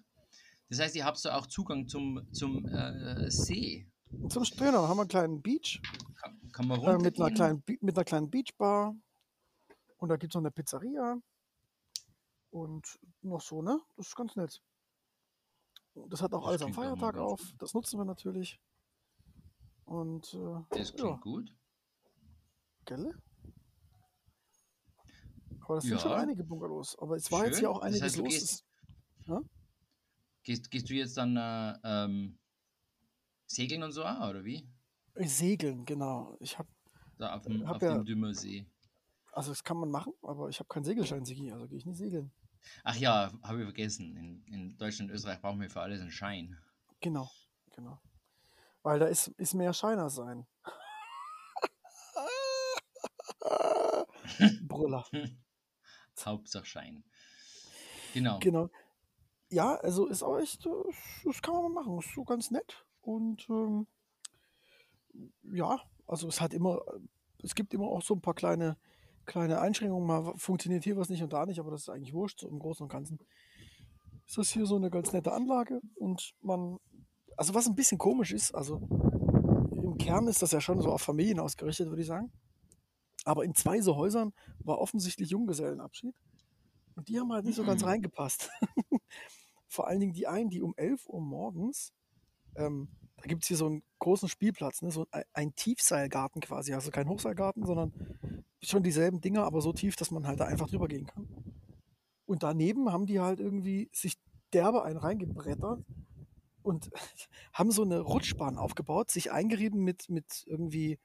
Das 0.69 0.79
heißt, 0.79 0.95
ihr 0.95 1.05
habt 1.05 1.17
so 1.17 1.29
auch 1.29 1.47
Zugang 1.47 1.87
zum, 1.87 2.27
zum 2.33 2.65
äh, 2.67 3.29
See. 3.31 3.87
zum 4.29 4.43
Ströner 4.43 4.87
haben 4.87 4.97
wir 4.97 5.01
einen 5.01 5.07
kleinen 5.09 5.41
Beach 5.41 5.81
Kann, 6.21 6.51
kann 6.51 6.67
man 6.67 6.79
äh, 6.81 6.89
runter 6.89 7.03
mit, 7.03 7.19
einer 7.19 7.31
kleinen, 7.33 7.63
mit 7.81 7.95
einer 7.95 8.03
kleinen 8.05 8.29
Beachbar. 8.29 8.95
Und 9.97 10.09
da 10.09 10.17
gibt 10.17 10.33
es 10.33 10.35
noch 10.35 10.41
eine 10.41 10.51
Pizzeria. 10.51 11.17
Und 12.49 12.99
noch 13.21 13.41
so, 13.41 13.61
ne? 13.61 13.79
Das 13.95 14.07
ist 14.07 14.15
ganz 14.15 14.35
nett. 14.35 14.61
Das 16.09 16.21
hat 16.21 16.33
auch 16.33 16.41
Das 16.41 16.49
alles 16.49 16.61
am 16.63 16.73
Feiertag 16.73 17.17
auf. 17.17 17.41
Das 17.57 17.73
nutzen 17.73 17.97
wir 17.99 18.05
natürlich. 18.05 18.59
Und, 19.85 20.33
äh, 20.33 20.63
Das 20.77 20.93
klingt 20.93 21.09
ja, 21.09 21.15
gut. 21.17 21.53
gell? 22.85 23.15
Aber 25.61 25.75
das 25.75 25.83
sind 25.85 25.99
schon 25.99 26.11
Ja. 26.11 26.17
einige 26.17 26.43
Bungalows. 26.43 26.97
Aber 26.99 27.15
es 27.15 27.31
war 27.31 27.45
jetzt 27.45 27.55
Schön. 27.55 27.59
hier 27.61 27.69
auch 27.71 27.79
Das 27.79 27.85
einiges 27.87 28.03
heißt, 28.03 28.17
du 28.17 28.21
los. 28.23 28.33
gehst- 28.33 28.65
Es- 29.27 29.33
Gehst, 30.47 30.71
gehst 30.71 30.89
du 30.89 30.93
jetzt 30.93 31.17
dann 31.17 31.35
äh, 31.35 31.73
ähm, 31.83 32.39
segeln 33.47 33.83
und 33.83 33.91
so 33.91 34.05
auch, 34.05 34.29
oder 34.29 34.45
wie? 34.45 34.65
Segeln, 35.15 35.83
genau. 35.85 36.37
Ich 36.39 36.57
habe, 36.57 36.69
Da 37.17 37.35
auf 37.35 37.43
dem, 37.43 37.67
Hab 37.67 37.75
auf 37.75 37.81
ja- 37.81 37.95
dem 37.95 38.05
Dümmersee. 38.05 38.65
also 39.33 39.51
das 39.51 39.61
kann 39.61 39.75
man 39.75 39.91
machen, 39.91 40.13
aber 40.21 40.47
ich 40.47 40.57
habe 40.59 40.69
keinen 40.69 40.85
Segelschein, 40.85 41.25
Sigi, 41.25 41.51
also 41.51 41.67
gehe 41.67 41.77
ich 41.79 41.85
nicht 41.85 41.97
segeln. 41.97 42.31
Ach 42.85 42.95
ja, 42.95 43.29
habe 43.43 43.57
ich 43.59 43.65
vergessen. 43.65 44.15
In, 44.15 44.41
in 44.45 44.77
Deutschland 44.77 45.11
und 45.11 45.15
Österreich 45.17 45.41
brauchen 45.41 45.59
wir 45.59 45.69
für 45.69 45.81
alles 45.81 45.99
einen 45.99 46.11
Schein. 46.11 46.57
Genau, 47.01 47.29
genau. 47.75 47.99
Weil 48.83 48.99
da 48.99 49.07
ist, 49.07 49.27
ist 49.27 49.53
mehr 49.53 49.73
Scheiner 49.73 50.09
sein. 50.09 50.47
Brüller. 54.61 55.05
Hauptsache 56.23 56.65
Schein. 56.65 57.03
Genau. 58.13 58.39
Genau. 58.39 58.69
Ja, 59.49 59.75
also 59.75 60.07
ist 60.07 60.23
auch 60.23 60.37
echt, 60.39 60.65
äh, 60.65 60.69
das 61.23 61.41
kann 61.41 61.53
man 61.53 61.63
mal 61.71 61.83
machen. 61.83 61.99
Ist 61.99 62.13
so 62.13 62.23
ganz 62.23 62.51
nett. 62.51 62.85
Und 63.01 63.47
ähm, 63.49 63.87
ja, 65.43 65.79
also 66.05 66.27
es 66.27 66.41
hat 66.41 66.53
immer, 66.53 66.81
es 67.43 67.55
gibt 67.55 67.73
immer 67.73 67.85
auch 67.87 68.01
so 68.01 68.13
ein 68.15 68.21
paar 68.21 68.33
kleine, 68.33 68.77
kleine 69.25 69.59
Einschränkungen. 69.61 70.05
Mal 70.05 70.33
funktioniert 70.37 70.83
hier 70.83 70.97
was 70.97 71.09
nicht 71.09 71.23
und 71.23 71.31
da 71.33 71.45
nicht, 71.45 71.59
aber 71.59 71.71
das 71.71 71.81
ist 71.83 71.89
eigentlich 71.89 72.13
wurscht. 72.13 72.41
So 72.41 72.47
im 72.49 72.59
Großen 72.59 72.83
und 72.83 72.89
Ganzen 72.91 73.19
ist 74.25 74.37
das 74.37 74.49
hier 74.49 74.65
so 74.65 74.75
eine 74.75 74.89
ganz 74.89 75.13
nette 75.13 75.31
Anlage. 75.31 75.81
Und 75.95 76.33
man, 76.41 76.77
also 77.37 77.53
was 77.53 77.67
ein 77.67 77.75
bisschen 77.75 77.97
komisch 77.97 78.33
ist, 78.33 78.53
also 78.53 78.75
im 79.71 79.97
Kern 79.97 80.27
ist 80.27 80.41
das 80.41 80.51
ja 80.51 80.59
schon 80.59 80.81
so 80.81 80.91
auf 80.91 81.01
Familien 81.01 81.39
ausgerichtet, 81.39 81.87
würde 81.87 82.01
ich 82.01 82.07
sagen. 82.07 82.31
Aber 83.23 83.45
in 83.45 83.55
zwei 83.55 83.79
so 83.81 83.95
Häusern 83.95 84.33
war 84.59 84.79
offensichtlich 84.79 85.29
Junggesellenabschied. 85.29 86.15
Und 86.95 87.07
die 87.09 87.19
haben 87.19 87.31
halt 87.31 87.45
nicht 87.45 87.55
so 87.55 87.63
ganz 87.63 87.81
Mhm. 87.83 87.87
reingepasst. 87.89 88.49
Vor 89.67 89.87
allen 89.87 89.99
Dingen 89.99 90.13
die 90.13 90.27
einen, 90.27 90.49
die 90.49 90.61
um 90.61 90.73
11 90.77 91.07
Uhr 91.07 91.21
morgens, 91.21 91.93
ähm, 92.55 92.89
da 93.17 93.23
gibt 93.23 93.43
es 93.43 93.47
hier 93.47 93.57
so 93.57 93.67
einen 93.67 93.83
großen 93.99 94.29
Spielplatz, 94.29 94.81
ne? 94.81 94.91
so 94.91 95.05
ein, 95.11 95.23
ein 95.33 95.55
Tiefseilgarten 95.55 96.41
quasi. 96.41 96.73
Also 96.73 96.91
kein 96.91 97.09
Hochseilgarten, 97.09 97.65
sondern 97.65 97.93
schon 98.61 98.83
dieselben 98.83 99.21
Dinger, 99.21 99.43
aber 99.43 99.61
so 99.61 99.73
tief, 99.73 99.95
dass 99.95 100.11
man 100.11 100.27
halt 100.27 100.39
da 100.39 100.45
einfach 100.45 100.69
drüber 100.69 100.87
gehen 100.87 101.07
kann. 101.07 101.27
Und 102.25 102.43
daneben 102.43 102.91
haben 102.91 103.05
die 103.05 103.19
halt 103.19 103.39
irgendwie 103.39 103.89
sich 103.93 104.17
derbe 104.53 104.83
einen 104.83 104.97
reingebrettert 104.97 105.83
und 106.61 106.89
haben 107.53 107.71
so 107.71 107.83
eine 107.83 108.01
Rutschbahn 108.01 108.57
aufgebaut, 108.57 109.11
sich 109.11 109.31
eingerieben 109.31 109.83
mit, 109.83 110.09
mit 110.09 110.43
irgendwie 110.45 110.99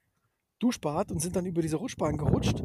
Duschbad 0.58 1.10
und 1.10 1.20
sind 1.20 1.36
dann 1.36 1.46
über 1.46 1.62
diese 1.62 1.76
Rutschbahn 1.76 2.16
gerutscht. 2.16 2.62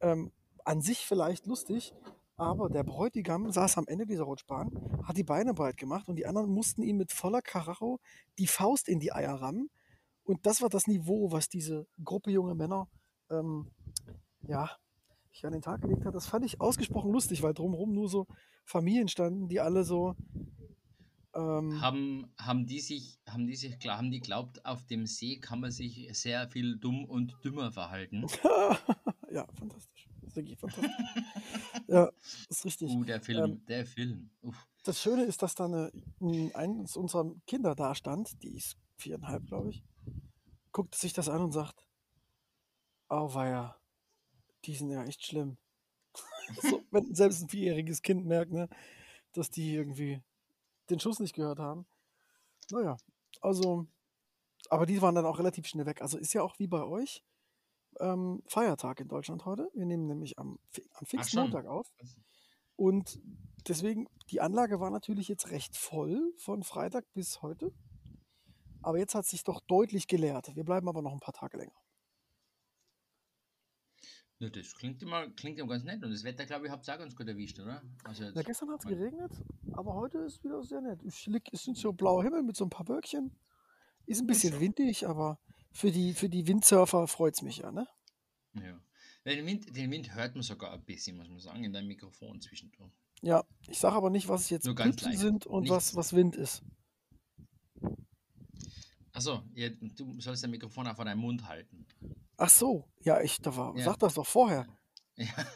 Ähm, 0.00 0.32
an 0.64 0.80
sich 0.80 1.06
vielleicht 1.06 1.46
lustig, 1.46 1.94
aber 2.36 2.68
der 2.68 2.84
Bräutigam 2.84 3.50
saß 3.50 3.78
am 3.78 3.86
Ende 3.86 4.06
dieser 4.06 4.24
Rutschbahn, 4.24 4.70
hat 5.04 5.16
die 5.16 5.24
Beine 5.24 5.54
breit 5.54 5.76
gemacht 5.76 6.08
und 6.08 6.16
die 6.16 6.26
anderen 6.26 6.50
mussten 6.50 6.82
ihm 6.82 6.98
mit 6.98 7.12
voller 7.12 7.40
Karacho 7.40 7.98
die 8.38 8.46
Faust 8.46 8.88
in 8.88 9.00
die 9.00 9.12
Eier 9.12 9.34
rammen. 9.34 9.70
Und 10.24 10.44
das 10.44 10.60
war 10.60 10.68
das 10.68 10.86
Niveau, 10.86 11.32
was 11.32 11.48
diese 11.48 11.86
Gruppe 12.04 12.30
junge 12.30 12.54
Männer 12.54 12.88
ähm, 13.30 13.70
ja, 14.42 14.70
hier 15.30 15.48
an 15.48 15.52
den 15.52 15.62
Tag 15.62 15.80
gelegt 15.80 16.04
hat. 16.04 16.14
Das 16.14 16.26
fand 16.26 16.44
ich 16.44 16.60
ausgesprochen 16.60 17.12
lustig, 17.12 17.42
weil 17.42 17.54
drumherum 17.54 17.92
nur 17.92 18.08
so 18.08 18.26
Familien 18.64 19.08
standen, 19.08 19.48
die 19.48 19.60
alle 19.60 19.84
so. 19.84 20.14
Ähm, 21.34 21.80
Haben, 21.80 22.32
haben 22.38 22.66
die 22.66 22.80
sich, 22.80 23.18
haben 23.26 23.46
die 23.46 23.56
sich, 23.56 23.78
klar, 23.78 23.98
haben 23.98 24.10
die 24.10 24.20
glaubt, 24.20 24.64
auf 24.64 24.84
dem 24.86 25.06
See 25.06 25.38
kann 25.38 25.60
man 25.60 25.70
sich 25.70 26.08
sehr 26.12 26.48
viel 26.48 26.76
dumm 26.78 27.04
und 27.04 27.36
dümmer 27.44 27.72
verhalten. 27.72 28.26
ja, 29.30 29.46
fantastisch. 29.54 29.95
Wirklich 30.36 30.58
fantastisch. 30.58 30.92
ja, 31.88 32.12
ist 32.48 32.64
richtig. 32.64 32.90
Uh, 32.90 33.04
der 33.04 33.20
Film, 33.20 33.44
Ähm, 33.44 33.64
der 33.66 33.86
Film. 33.86 34.30
Uff. 34.42 34.68
Das 34.84 35.00
Schöne 35.02 35.24
ist, 35.24 35.42
dass 35.42 35.54
da 35.54 35.64
eine, 35.64 35.90
eines 36.54 36.96
unserer 36.96 37.34
Kinder 37.46 37.74
da 37.74 37.94
stand, 37.94 38.42
die 38.42 38.54
ist 38.54 38.76
viereinhalb, 38.96 39.46
glaube 39.46 39.70
ich, 39.70 39.82
guckt 40.72 40.94
sich 40.94 41.12
das 41.12 41.28
an 41.28 41.42
und 41.42 41.52
sagt, 41.52 41.86
auweia, 43.08 43.76
die 44.64 44.74
sind 44.74 44.90
ja 44.90 45.04
echt 45.04 45.24
schlimm. 45.24 45.56
so, 46.62 46.82
wenn 46.90 47.14
selbst 47.14 47.42
ein 47.42 47.48
vierjähriges 47.48 48.02
Kind 48.02 48.26
merkt, 48.26 48.52
ne, 48.52 48.68
dass 49.32 49.50
die 49.50 49.74
irgendwie 49.74 50.22
den 50.90 51.00
Schuss 51.00 51.18
nicht 51.18 51.34
gehört 51.34 51.58
haben. 51.58 51.86
Naja, 52.70 52.96
also, 53.40 53.86
aber 54.70 54.86
die 54.86 55.00
waren 55.02 55.14
dann 55.14 55.26
auch 55.26 55.38
relativ 55.38 55.66
schnell 55.66 55.86
weg. 55.86 56.02
Also 56.02 56.18
ist 56.18 56.32
ja 56.32 56.42
auch 56.42 56.58
wie 56.58 56.66
bei 56.66 56.82
euch 56.82 57.24
ähm, 58.00 58.42
Feiertag 58.46 59.00
in 59.00 59.08
Deutschland 59.08 59.44
heute. 59.44 59.70
Wir 59.74 59.86
nehmen 59.86 60.06
nämlich 60.06 60.38
am, 60.38 60.58
am 60.94 61.06
fixen. 61.06 61.40
Montag 61.40 61.66
auf. 61.66 61.86
Und 62.76 63.20
deswegen, 63.66 64.06
die 64.30 64.40
Anlage 64.40 64.80
war 64.80 64.90
natürlich 64.90 65.28
jetzt 65.28 65.50
recht 65.50 65.76
voll 65.76 66.32
von 66.36 66.62
Freitag 66.62 67.04
bis 67.14 67.42
heute. 67.42 67.72
Aber 68.82 68.98
jetzt 68.98 69.14
hat 69.14 69.26
sich 69.26 69.42
doch 69.42 69.60
deutlich 69.62 70.06
geleert. 70.06 70.54
Wir 70.54 70.64
bleiben 70.64 70.88
aber 70.88 71.02
noch 71.02 71.12
ein 71.12 71.20
paar 71.20 71.34
Tage 71.34 71.56
länger. 71.56 71.74
Ja, 74.38 74.50
das 74.50 74.74
klingt 74.74 75.02
immer, 75.02 75.28
klingt 75.30 75.58
immer 75.58 75.70
ganz 75.70 75.84
nett. 75.84 76.04
Und 76.04 76.10
das 76.10 76.22
Wetter, 76.22 76.44
glaube 76.44 76.66
ich, 76.66 76.72
habt 76.72 76.86
ihr 76.86 76.94
auch 76.94 76.98
ganz 76.98 77.16
gut 77.16 77.26
erwischt, 77.26 77.58
oder? 77.58 77.82
Also 78.04 78.24
Ja, 78.24 78.42
gestern 78.42 78.70
hat 78.70 78.80
es 78.80 78.86
geregnet, 78.86 79.32
aber 79.72 79.94
heute 79.94 80.18
ist 80.18 80.44
wieder 80.44 80.62
sehr 80.62 80.82
nett. 80.82 81.02
Es 81.02 81.64
sind 81.64 81.76
so 81.78 81.92
blauer 81.92 82.22
Himmel 82.22 82.42
mit 82.42 82.54
so 82.54 82.64
ein 82.64 82.70
paar 82.70 82.86
Wölkchen. 82.86 83.34
Ist 84.04 84.20
ein 84.20 84.26
bisschen 84.26 84.60
windig, 84.60 85.08
aber 85.08 85.40
für 85.76 85.90
die, 85.92 86.14
für 86.14 86.28
die 86.28 86.46
Windsurfer 86.46 87.06
freut 87.06 87.34
es 87.34 87.42
mich 87.42 87.58
ja, 87.58 87.70
ne? 87.70 87.86
Ja. 88.54 88.80
Den 89.24 89.44
Wind, 89.46 89.76
den 89.76 89.90
Wind 89.90 90.14
hört 90.14 90.34
man 90.34 90.42
sogar 90.42 90.72
ein 90.72 90.84
bisschen, 90.84 91.16
muss 91.16 91.28
man 91.28 91.40
sagen, 91.40 91.64
in 91.64 91.72
deinem 91.72 91.88
Mikrofon 91.88 92.40
zwischendurch. 92.40 92.92
Ja, 93.22 93.44
ich 93.68 93.78
sage 93.78 93.96
aber 93.96 94.08
nicht, 94.10 94.28
was 94.28 94.48
jetzt 94.50 94.66
leicht. 94.66 95.00
sind 95.18 95.46
und 95.46 95.68
was, 95.68 95.94
was 95.96 96.12
Wind 96.12 96.36
ist. 96.36 96.62
Achso, 99.12 99.42
ja, 99.54 99.68
du 99.70 100.20
sollst 100.20 100.42
dein 100.44 100.50
Mikrofon 100.50 100.86
auch 100.86 100.94
vor 100.96 101.04
deinem 101.04 101.20
Mund 101.20 101.46
halten. 101.48 101.86
Ach 102.36 102.50
so, 102.50 102.84
ja, 103.00 103.20
ich 103.20 103.38
da 103.40 103.56
war, 103.56 103.76
Ja. 103.76 103.84
sag 103.86 103.98
das 103.98 104.14
doch 104.14 104.26
vorher. 104.26 104.66
Ja. 105.16 105.26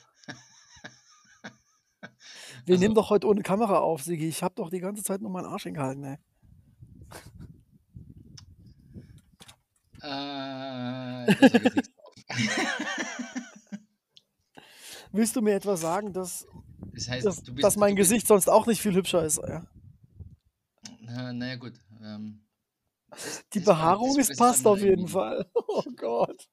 Wir 2.64 2.74
Also- 2.74 2.82
nehmen 2.82 2.94
doch 2.94 3.10
heute 3.10 3.26
ohne 3.26 3.42
Kamera 3.42 3.78
auf, 3.78 4.02
Sigi. 4.02 4.26
Ich 4.28 4.42
habe 4.42 4.54
doch 4.54 4.70
die 4.70 4.80
ganze 4.80 5.02
Zeit 5.02 5.20
nur 5.20 5.30
meinen 5.30 5.46
Arsch 5.46 5.62
hingehalten, 5.64 6.04
ey. 6.04 6.16
Äh, 10.02 10.06
da 10.06 10.06
sag 10.06 10.08
ich 10.08 10.08
nichts 10.08 11.16
drauf. 11.16 11.19
Willst 15.12 15.34
du 15.34 15.42
mir 15.42 15.54
etwa 15.54 15.76
sagen, 15.76 16.12
dass, 16.12 16.46
Das 16.94 17.08
heißt, 17.08 17.26
dass, 17.26 17.42
du 17.42 17.52
bist. 17.54 17.64
dass 17.64 17.76
mein 17.76 17.94
du 17.96 18.00
bist, 18.00 18.10
Gesicht 18.10 18.26
sonst 18.28 18.48
auch 18.48 18.66
nicht 18.66 18.80
viel 18.80 18.94
hübscher 18.94 19.24
ist? 19.24 19.38
Ja? 19.38 19.66
Na, 21.00 21.32
naja, 21.32 21.56
gut. 21.56 21.74
Ähm, 22.00 22.44
das- 23.10 23.44
Die 23.52 23.60
Behaarung 23.60 24.16
ist 24.18 24.36
passt 24.36 24.66
auf 24.66 24.80
jeden 24.80 25.08
Fall. 25.08 25.46
Oh 25.72 25.82
Gott. 25.96 26.48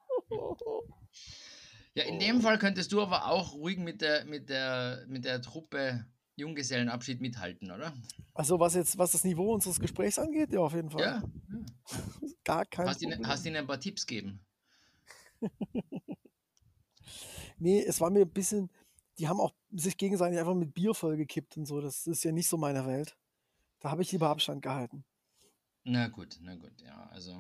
Ja, 1.95 2.03
in 2.03 2.19
dem 2.19 2.41
Fall 2.41 2.59
könntest 2.59 2.91
du 2.91 3.01
aber 3.01 3.25
auch 3.27 3.53
ruhig 3.53 3.79
mit 3.79 4.01
der, 4.01 4.25
mit 4.25 4.49
der, 4.49 5.03
mit 5.07 5.25
der 5.25 5.41
Truppe 5.41 6.05
Junggesellenabschied 6.35 7.19
mithalten, 7.19 7.71
oder? 7.71 7.93
Also 8.35 8.59
was 8.59 8.75
jetzt, 8.75 8.95
was 8.99 9.11
das 9.13 9.23
Niveau 9.23 9.51
unseres 9.53 9.79
Gesprächs 9.79 10.19
angeht, 10.19 10.53
ja, 10.53 10.59
auf 10.59 10.73
jeden 10.73 10.91
Fall. 10.91 11.01
Ja. 11.01 11.23
Gar 12.43 12.65
kein 12.65 12.87
Hast 12.87 13.01
du 13.01 13.05
ihnen, 13.05 13.13
Problem. 13.15 13.31
hast 13.31 13.45
ihnen 13.47 13.55
ein 13.55 13.65
paar 13.67 13.79
Tipps 13.79 14.05
gegeben? 14.05 14.39
Nee, 17.59 17.81
es 17.83 17.99
war 18.01 18.09
mir 18.09 18.21
ein 18.21 18.29
bisschen, 18.31 18.69
die 19.17 19.27
haben 19.27 19.39
auch 19.39 19.53
sich 19.71 19.97
gegenseitig 19.97 20.37
einfach 20.39 20.53
mit 20.53 20.73
Bier 20.73 20.93
vollgekippt 20.93 21.57
und 21.57 21.65
so. 21.65 21.81
Das 21.81 22.05
ist 22.05 22.23
ja 22.23 22.31
nicht 22.31 22.47
so 22.47 22.57
meine 22.57 22.85
Welt. 22.85 23.17
Da 23.79 23.91
habe 23.91 24.01
ich 24.01 24.11
lieber 24.11 24.29
Abstand 24.29 24.61
gehalten. 24.61 25.05
Na 25.83 26.07
gut, 26.07 26.37
na 26.41 26.55
gut, 26.55 26.79
ja, 26.81 27.07
also 27.07 27.39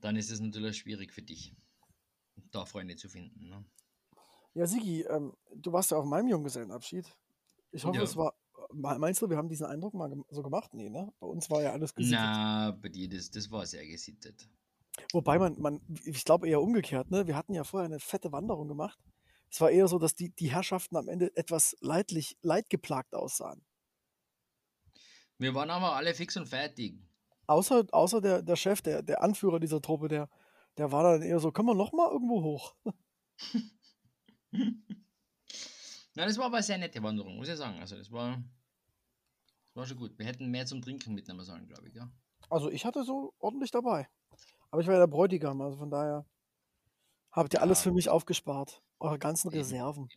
dann 0.00 0.16
ist 0.16 0.30
es 0.30 0.40
natürlich 0.40 0.78
schwierig 0.78 1.12
für 1.12 1.22
dich, 1.22 1.54
da 2.50 2.64
Freunde 2.64 2.96
zu 2.96 3.08
finden. 3.08 3.48
Ne? 3.48 3.64
Ja, 4.54 4.66
Sigi, 4.66 5.02
ähm, 5.02 5.32
du 5.54 5.72
warst 5.72 5.90
ja 5.90 5.96
auf 5.98 6.04
meinem 6.04 6.28
Junggesellenabschied. 6.28 7.06
Ich 7.72 7.84
hoffe, 7.84 7.96
Ja. 7.98 8.02
es 8.04 8.16
war. 8.16 8.34
me- 8.72 8.98
Meinst 8.98 9.20
du, 9.22 9.28
wir 9.28 9.36
haben 9.36 9.48
diesen 9.48 9.66
Eindruck 9.66 9.94
mal 9.94 10.14
so 10.30 10.42
gemacht? 10.42 10.72
Nee, 10.74 10.88
ne? 10.90 11.12
Bei 11.20 11.26
uns 11.26 11.50
war 11.50 11.62
ja 11.62 11.72
alles 11.72 11.94
gesittet. 11.94 12.20
Na, 12.20 12.70
bei 12.70 12.88
dir, 12.88 13.08
das, 13.08 13.30
das 13.30 13.50
war 13.50 13.66
sehr 13.66 13.86
gesittet. 13.86 14.48
Wobei 15.12 15.38
man, 15.38 15.60
man 15.60 15.80
ich 16.04 16.24
glaube 16.24 16.48
eher 16.48 16.62
umgekehrt, 16.62 17.10
ne? 17.10 17.26
Wir 17.26 17.36
hatten 17.36 17.54
ja 17.54 17.64
vorher 17.64 17.86
eine 17.86 18.00
fette 18.00 18.32
Wanderung 18.32 18.66
gemacht. 18.68 18.98
Es 19.50 19.60
war 19.60 19.70
eher 19.70 19.86
so, 19.86 19.98
dass 19.98 20.14
die, 20.14 20.30
die 20.30 20.50
Herrschaften 20.50 20.96
am 20.96 21.08
Ende 21.08 21.36
etwas 21.36 21.76
leidlich, 21.80 22.38
leidgeplagt 22.40 23.14
aussahen. 23.14 23.62
Wir 25.36 25.54
waren 25.54 25.68
aber 25.68 25.94
alle 25.96 26.14
fix 26.14 26.36
und 26.38 26.46
fertig. 26.46 26.98
Außer, 27.46 27.84
außer 27.92 28.22
der, 28.22 28.42
der 28.42 28.56
Chef, 28.56 28.80
der, 28.80 29.02
der 29.02 29.22
Anführer 29.22 29.60
dieser 29.60 29.82
Truppe, 29.82 30.08
der, 30.08 30.30
der 30.78 30.90
war 30.90 31.02
dann 31.02 31.20
eher 31.20 31.38
so, 31.38 31.52
können 31.52 31.68
wir 31.68 31.74
noch 31.74 31.92
mal 31.92 32.10
irgendwo 32.10 32.42
hoch? 32.42 32.74
Na, 36.14 36.26
das 36.26 36.38
war 36.38 36.46
aber 36.46 36.56
eine 36.56 36.62
sehr 36.62 36.78
nette 36.78 37.02
Wanderung, 37.02 37.36
muss 37.36 37.48
ich 37.48 37.56
sagen. 37.56 37.78
Also 37.78 37.96
das 37.96 38.10
war, 38.10 38.36
das 38.36 39.74
war 39.74 39.86
schon 39.86 39.98
gut. 39.98 40.18
Wir 40.18 40.26
hätten 40.26 40.50
mehr 40.50 40.64
zum 40.64 40.80
Trinken 40.80 41.12
mitnehmen 41.12 41.44
sollen, 41.44 41.66
glaube 41.66 41.88
ich, 41.88 41.94
ja. 41.94 42.10
Also 42.48 42.70
ich 42.70 42.86
hatte 42.86 43.04
so 43.04 43.34
ordentlich 43.38 43.70
dabei. 43.70 44.08
Aber 44.72 44.80
ich 44.80 44.86
war 44.88 44.94
ja 44.94 45.00
der 45.00 45.06
Bräutigam, 45.06 45.60
also 45.60 45.76
von 45.76 45.90
daher 45.90 46.26
habt 47.30 47.52
ihr 47.54 47.60
alles 47.62 47.78
Ja. 47.80 47.84
für 47.84 47.92
mich 47.92 48.08
aufgespart. 48.08 48.82
Eure 48.98 49.18
ganzen 49.18 49.48
Eben. 49.48 49.58
Reserven. 49.58 50.08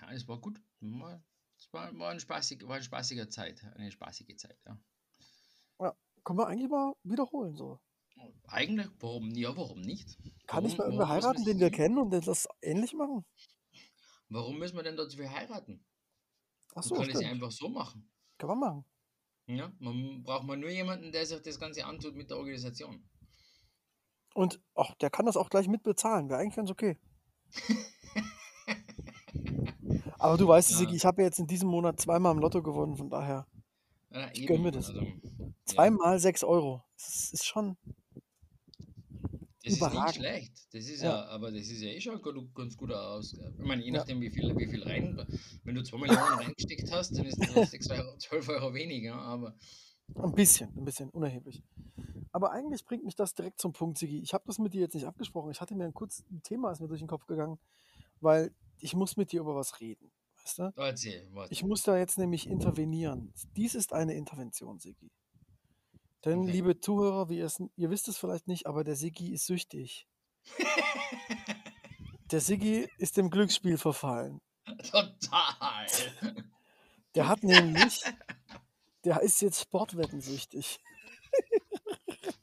Ja, 0.00 0.10
es 0.12 0.26
war 0.26 0.40
gut. 0.40 0.60
War- 0.80 1.22
Es 1.60 1.72
war, 1.72 1.96
war, 1.98 2.10
ein 2.10 2.20
spaßig, 2.20 2.66
war 2.66 2.76
eine 2.76 2.84
spaßige 2.84 3.28
Zeit. 3.28 3.62
Eine 3.74 3.90
spaßige 3.92 4.36
Zeit, 4.36 4.58
ja. 4.66 4.78
Können 6.24 6.38
wir 6.40 6.46
eigentlich 6.46 6.68
mal 6.68 6.94
wiederholen 7.04 7.56
so. 7.56 7.80
Eigentlich, 8.48 8.86
warum, 8.98 9.30
ja, 9.30 9.56
warum 9.56 9.80
nicht? 9.80 10.18
Kann 10.46 10.64
ich 10.66 10.76
mal 10.76 10.84
irgendwer 10.84 11.06
warum 11.08 11.16
müssen 11.16 11.26
heiraten, 11.28 11.44
den 11.44 11.58
wir 11.60 11.70
kennen 11.70 11.96
und 11.98 12.10
das 12.10 12.46
ähnlich 12.60 12.92
machen? 12.92 13.24
Warum 14.28 14.58
müssen 14.58 14.76
wir 14.76 14.82
denn 14.82 14.96
dazu 14.96 15.16
heiraten? 15.18 15.86
Achso, 16.74 16.94
Man 16.96 17.04
kann 17.06 17.10
es 17.10 17.14
ja 17.22 17.28
stimmt. 17.28 17.42
einfach 17.42 17.50
so 17.52 17.68
machen. 17.70 18.10
Kann 18.36 18.48
man 18.50 18.58
machen. 18.58 18.84
Ja, 19.46 19.72
man 19.78 20.22
braucht 20.22 20.44
man 20.44 20.60
nur 20.60 20.68
jemanden, 20.70 21.12
der 21.12 21.24
sich 21.24 21.40
das 21.40 21.58
Ganze 21.58 21.86
antut 21.86 22.14
mit 22.14 22.28
der 22.28 22.36
Organisation. 22.36 23.08
Und 24.38 24.60
ach, 24.76 24.94
der 25.00 25.10
kann 25.10 25.26
das 25.26 25.36
auch 25.36 25.50
gleich 25.50 25.66
mitbezahlen. 25.66 26.28
Wäre 26.28 26.38
eigentlich 26.38 26.54
ganz 26.54 26.70
okay. 26.70 26.96
Aber 30.20 30.36
du 30.36 30.46
weißt, 30.46 30.70
es, 30.70 30.80
Ja. 30.80 30.88
Ich 30.90 31.04
habe 31.04 31.22
ja 31.22 31.26
jetzt 31.26 31.40
in 31.40 31.48
diesem 31.48 31.68
Monat 31.68 32.00
zweimal 32.00 32.32
im 32.34 32.38
Lotto 32.40 32.62
gewonnen, 32.62 32.96
von 32.96 33.10
daher 33.10 33.48
Ja, 34.12 34.30
Ich 34.32 34.46
gönn 34.46 34.62
mir 34.62 34.70
das. 34.70 34.90
Also, 34.90 35.00
ja, 35.02 35.12
zweimal 35.64 36.20
sechs 36.20 36.44
Euro. 36.44 36.84
Das 36.96 37.08
ist, 37.08 37.34
ist 37.34 37.46
schon. 37.46 37.76
das 37.84 37.94
ist 39.64 39.64
nicht 39.64 39.76
überragend. 39.78 40.14
schlecht. 40.14 40.52
Das 40.72 40.84
ist 40.86 41.02
Ja. 41.02 41.08
ja, 41.10 41.24
aber 41.26 41.50
das 41.50 41.62
ist 41.62 41.82
ja 41.82 41.88
eh 41.88 42.00
schon 42.00 42.22
gu- 42.22 42.48
ganz 42.54 42.76
gut 42.76 42.92
aus. 42.92 43.32
Ich 43.34 43.66
meine, 43.66 43.82
je 43.82 43.90
Ja. 43.92 43.98
nachdem, 43.98 44.20
wie 44.20 44.30
viel, 44.30 44.56
wie 44.56 44.66
viel 44.68 44.84
rein. 44.84 45.20
Wenn 45.64 45.74
du 45.74 45.82
2 45.82 45.98
Millionen 45.98 46.20
reingesteckt 46.54 46.92
hast, 46.92 47.18
dann 47.18 47.26
ist 47.26 47.38
das 47.56 47.72
6 47.72 47.90
Euro, 47.90 48.16
12 48.18 48.48
Euro 48.50 48.72
weniger. 48.74 49.16
Aber 49.16 49.56
Ein 50.14 50.32
bisschen, 50.32 50.76
ein 50.76 50.84
bisschen, 50.84 51.10
unerheblich. 51.10 51.62
Aber 52.32 52.52
eigentlich 52.52 52.84
bringt 52.84 53.04
mich 53.04 53.16
das 53.16 53.34
direkt 53.34 53.60
zum 53.60 53.72
Punkt, 53.72 53.98
Sigi. 53.98 54.18
Ich 54.20 54.34
habe 54.34 54.44
das 54.46 54.58
mit 54.58 54.74
dir 54.74 54.80
jetzt 54.82 54.94
nicht 54.94 55.06
abgesprochen. 55.06 55.50
Ich 55.50 55.60
hatte 55.60 55.74
mir 55.74 55.84
ein 55.84 55.94
kurzes 55.94 56.24
Thema 56.42 56.70
ist 56.70 56.80
mir 56.80 56.88
durch 56.88 57.00
den 57.00 57.08
Kopf 57.08 57.26
gegangen, 57.26 57.58
weil 58.20 58.52
ich 58.80 58.94
muss 58.94 59.16
mit 59.16 59.32
dir 59.32 59.40
über 59.40 59.54
was 59.54 59.80
reden. 59.80 60.10
Weißt 60.42 60.58
du? 60.58 60.72
oh, 60.76 60.82
erzähl, 60.82 61.28
warte. 61.32 61.52
Ich 61.52 61.62
muss 61.64 61.82
da 61.82 61.96
jetzt 61.96 62.18
nämlich 62.18 62.48
intervenieren. 62.48 63.32
Dies 63.56 63.74
ist 63.74 63.92
eine 63.92 64.14
Intervention, 64.14 64.78
Sigi. 64.78 65.10
Denn, 66.24 66.40
Okay. 66.40 66.50
liebe 66.50 66.80
Zuhörer, 66.80 67.28
wie 67.28 67.38
ihr, 67.38 67.46
es, 67.46 67.62
ihr 67.76 67.90
wisst 67.90 68.08
es 68.08 68.18
vielleicht 68.18 68.48
nicht, 68.48 68.66
aber 68.66 68.84
der 68.84 68.96
Sigi 68.96 69.32
ist 69.32 69.46
süchtig. 69.46 70.06
Der 72.30 72.40
Sigi 72.40 72.86
ist 72.98 73.16
dem 73.16 73.30
Glücksspiel 73.30 73.78
verfallen. 73.78 74.42
Total. 74.90 75.86
Der 77.14 77.26
hat 77.26 77.42
nämlich, 77.42 78.02
der 79.04 79.20
ist 79.22 79.40
jetzt 79.40 79.60
Sportwettensüchtig. 79.60 80.78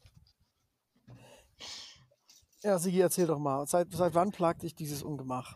ja, 2.64 2.80
Sigi, 2.80 3.00
erzähl 3.00 3.28
doch 3.28 3.40
mal. 3.40 3.66
Seit, 3.68 3.92
seit 3.94 4.14
wann 4.16 4.32
plagt 4.32 4.64
dich 4.64 4.76
dieses 4.76 5.04
Ungemach? 5.04 5.56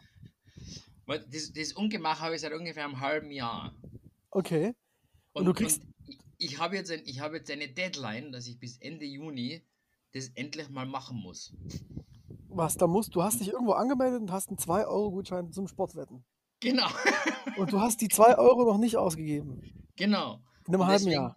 Das, 1.07 1.51
das 1.53 1.73
Ungemach 1.73 2.19
habe 2.19 2.35
ich 2.35 2.41
seit 2.41 2.53
ungefähr 2.53 2.85
einem 2.85 2.99
halben 2.99 3.31
Jahr. 3.31 3.73
Okay. 4.29 4.75
Und 5.33 5.45
du 5.45 5.53
kriegst- 5.53 5.81
ich, 6.05 6.19
ich 6.37 6.59
habe 6.59 6.75
jetzt, 6.75 6.91
ein, 6.91 7.01
ich 7.05 7.19
habe 7.19 7.37
jetzt 7.37 7.49
eine 7.49 7.67
Deadline, 7.67 8.31
dass 8.31 8.45
ich 8.47 8.59
bis 8.59 8.77
Ende 8.77 9.05
Juni 9.05 9.65
das 10.13 10.29
endlich 10.35 10.69
mal 10.69 10.85
machen 10.85 11.17
muss. 11.17 11.53
Was, 12.47 12.75
da 12.77 12.85
musst, 12.87 13.15
du 13.15 13.23
hast 13.23 13.39
dich 13.39 13.49
irgendwo 13.49 13.73
angemeldet 13.73 14.21
und 14.21 14.31
hast 14.31 14.49
einen 14.49 14.57
2-Euro-Gutschein 14.57 15.51
zum 15.51 15.67
Sportwetten. 15.67 16.23
Genau. 16.59 16.87
Und 17.57 17.71
du 17.71 17.79
hast 17.81 18.01
die 18.01 18.07
2 18.07 18.37
Euro 18.37 18.65
noch 18.65 18.77
nicht 18.77 18.97
ausgegeben. 18.97 19.61
genau. 19.95 20.41
In 20.69 20.75
einem 20.75 20.81
Und 20.81 20.87
halben 20.87 21.05
deswegen- 21.05 21.21
Jahr. 21.21 21.35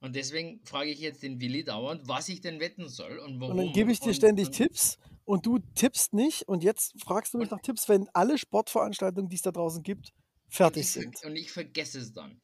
Und 0.00 0.16
deswegen 0.16 0.60
frage 0.64 0.90
ich 0.90 0.98
jetzt 1.00 1.22
den 1.22 1.40
Willi 1.40 1.64
dauernd, 1.64 2.02
was 2.06 2.28
ich 2.28 2.40
denn 2.42 2.60
wetten 2.60 2.88
soll 2.88 3.18
und 3.20 3.40
warum. 3.40 3.52
Und 3.52 3.64
dann 3.64 3.72
gebe 3.72 3.90
ich 3.90 4.00
dir 4.00 4.08
und- 4.08 4.14
ständig 4.14 4.46
und, 4.48 4.52
Tipps 4.52 4.98
und 5.24 5.46
du 5.46 5.60
tippst 5.76 6.12
nicht. 6.12 6.46
Und 6.48 6.62
jetzt 6.62 6.92
fragst 7.00 7.32
du 7.32 7.38
mich 7.38 7.50
nach 7.50 7.60
Tipps, 7.60 7.88
wenn 7.88 8.08
alle 8.12 8.36
Sportveranstaltungen, 8.36 9.30
die 9.30 9.36
es 9.36 9.42
da 9.42 9.50
draußen 9.52 9.82
gibt, 9.82 10.12
und 10.46 10.54
fertig 10.54 10.82
ich, 10.82 10.90
ver- 10.90 11.00
sind. 11.00 11.24
Und 11.24 11.36
ich 11.36 11.50
vergesse 11.52 12.00
es 12.00 12.12
dann. 12.12 12.38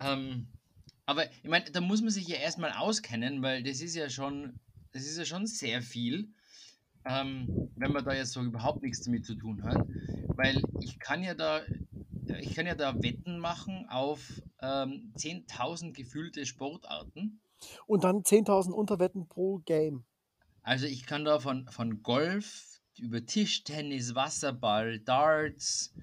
Ähm, 0.00 0.48
aber 1.06 1.30
ich 1.30 1.44
meine, 1.44 1.66
da 1.70 1.80
muss 1.80 2.00
man 2.00 2.10
sich 2.10 2.26
ja 2.26 2.36
erstmal 2.36 2.72
auskennen, 2.72 3.42
weil 3.42 3.62
das 3.62 3.80
ist 3.80 3.94
ja 3.94 4.08
schon, 4.10 4.58
das 4.92 5.02
ist 5.04 5.16
ja 5.18 5.24
schon 5.26 5.46
sehr 5.46 5.82
viel, 5.82 6.30
ähm, 7.04 7.70
wenn 7.76 7.92
man 7.92 8.04
da 8.04 8.12
jetzt 8.14 8.32
so 8.32 8.40
überhaupt 8.42 8.82
nichts 8.82 9.02
damit 9.02 9.24
zu 9.26 9.34
tun 9.36 9.62
hat. 9.62 9.86
Weil 10.36 10.60
ich 10.80 10.98
kann 10.98 11.22
ja 11.22 11.34
da, 11.34 11.60
ich 12.40 12.54
kann 12.54 12.66
ja 12.66 12.74
da 12.74 12.94
Wetten 13.02 13.38
machen 13.38 13.86
auf 13.88 14.20
ähm, 14.60 15.12
10.000 15.16 15.92
gefühlte 15.92 16.46
Sportarten. 16.46 17.40
Und 17.86 18.04
dann 18.04 18.22
10.000 18.22 18.72
Unterwetten 18.72 19.26
pro 19.26 19.58
Game. 19.58 20.04
Also 20.62 20.86
ich 20.86 21.06
kann 21.06 21.24
da 21.24 21.38
von, 21.40 21.68
von 21.68 22.02
Golf 22.02 22.80
über 22.98 23.24
Tischtennis, 23.24 24.14
Wasserball, 24.14 25.00
Darts 25.00 25.94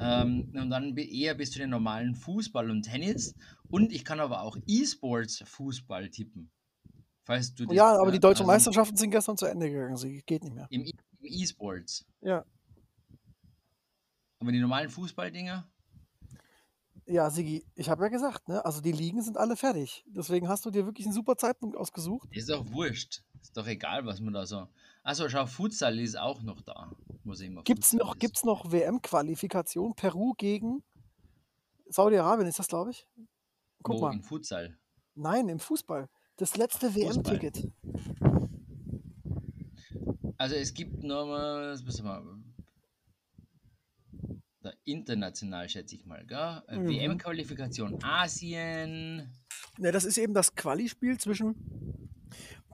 ähm, 0.00 0.52
und 0.54 0.70
dann 0.70 0.96
eher 0.96 1.34
bis 1.34 1.50
zu 1.52 1.58
den 1.58 1.70
normalen 1.70 2.14
Fußball 2.14 2.70
und 2.70 2.82
Tennis. 2.82 3.34
Und 3.68 3.92
ich 3.92 4.04
kann 4.04 4.20
aber 4.20 4.42
auch 4.42 4.56
E-Sports 4.66 5.42
Fußball 5.46 6.08
tippen. 6.10 6.50
Falls 7.24 7.54
du 7.54 7.66
das, 7.66 7.76
Ja, 7.76 7.98
aber 8.00 8.08
äh, 8.08 8.12
die 8.12 8.20
deutschen 8.20 8.42
also 8.42 8.52
Meisterschaften 8.52 8.96
sind 8.96 9.10
gestern 9.10 9.36
zu 9.36 9.46
Ende 9.46 9.70
gegangen. 9.70 9.96
Sie 9.96 10.22
geht 10.24 10.42
nicht 10.42 10.54
mehr. 10.54 10.66
Im 10.70 10.84
E- 10.84 10.92
im 11.20 11.26
E-Sports. 11.26 12.06
Ja. 12.22 12.44
Aber 14.40 14.52
die 14.52 14.60
normalen 14.60 14.88
Fußballdinger, 14.88 15.68
Ja, 17.06 17.28
Sigi, 17.30 17.64
ich 17.74 17.88
habe 17.90 18.04
ja 18.04 18.08
gesagt, 18.08 18.48
ne? 18.48 18.64
Also 18.64 18.80
die 18.80 18.92
Ligen 18.92 19.22
sind 19.22 19.36
alle 19.36 19.56
fertig. 19.56 20.04
Deswegen 20.08 20.48
hast 20.48 20.64
du 20.64 20.70
dir 20.70 20.86
wirklich 20.86 21.06
einen 21.06 21.14
super 21.14 21.36
Zeitpunkt 21.36 21.76
ausgesucht. 21.76 22.28
ist 22.32 22.48
doch 22.50 22.70
wurscht. 22.72 23.22
Ist 23.42 23.56
doch 23.56 23.66
egal, 23.66 24.04
was 24.06 24.20
man 24.20 24.32
da 24.34 24.46
so. 24.46 24.68
Achso, 25.02 25.28
schau, 25.28 25.46
Futsal 25.46 25.98
ist 25.98 26.16
auch 26.18 26.42
noch 26.42 26.60
da. 26.60 26.92
Muss 27.24 27.40
ich 27.40 27.48
immer 27.48 27.62
Gibt's 27.64 27.90
Futsal 27.90 28.06
noch, 28.06 28.14
ist. 28.14 28.20
gibt's 28.20 28.44
noch 28.44 28.70
WM-Qualifikation? 28.72 29.94
Peru 29.94 30.34
gegen 30.36 30.82
Saudi-Arabien, 31.88 32.48
ist 32.48 32.58
das, 32.58 32.68
glaube 32.68 32.90
ich? 32.92 33.06
Guck 33.82 33.96
Wo? 33.96 34.00
mal. 34.02 34.12
In 34.14 34.22
Futsal. 34.22 34.78
Nein, 35.14 35.48
im 35.48 35.58
Fußball. 35.58 36.08
Das 36.36 36.56
letzte. 36.56 36.94
WM-Ticket. 36.94 37.70
Also 40.38 40.54
es 40.54 40.72
gibt 40.72 41.02
nochmal, 41.02 41.72
was 41.72 41.82
müssen 41.84 42.04
wir, 42.06 42.22
da 42.22 42.34
international 44.84 45.68
schätze 45.68 45.94
ich 45.96 46.06
mal, 46.06 46.24
gell? 46.26 46.62
Äh, 46.68 46.78
Mhm. 46.78 46.88
WM-Qualifikation 46.88 48.02
Asien. 48.02 49.32
Ne, 49.78 49.92
das 49.92 50.04
ist 50.04 50.18
eben 50.18 50.34
das 50.34 50.54
Quali-Spiel 50.54 51.18
zwischen 51.18 51.54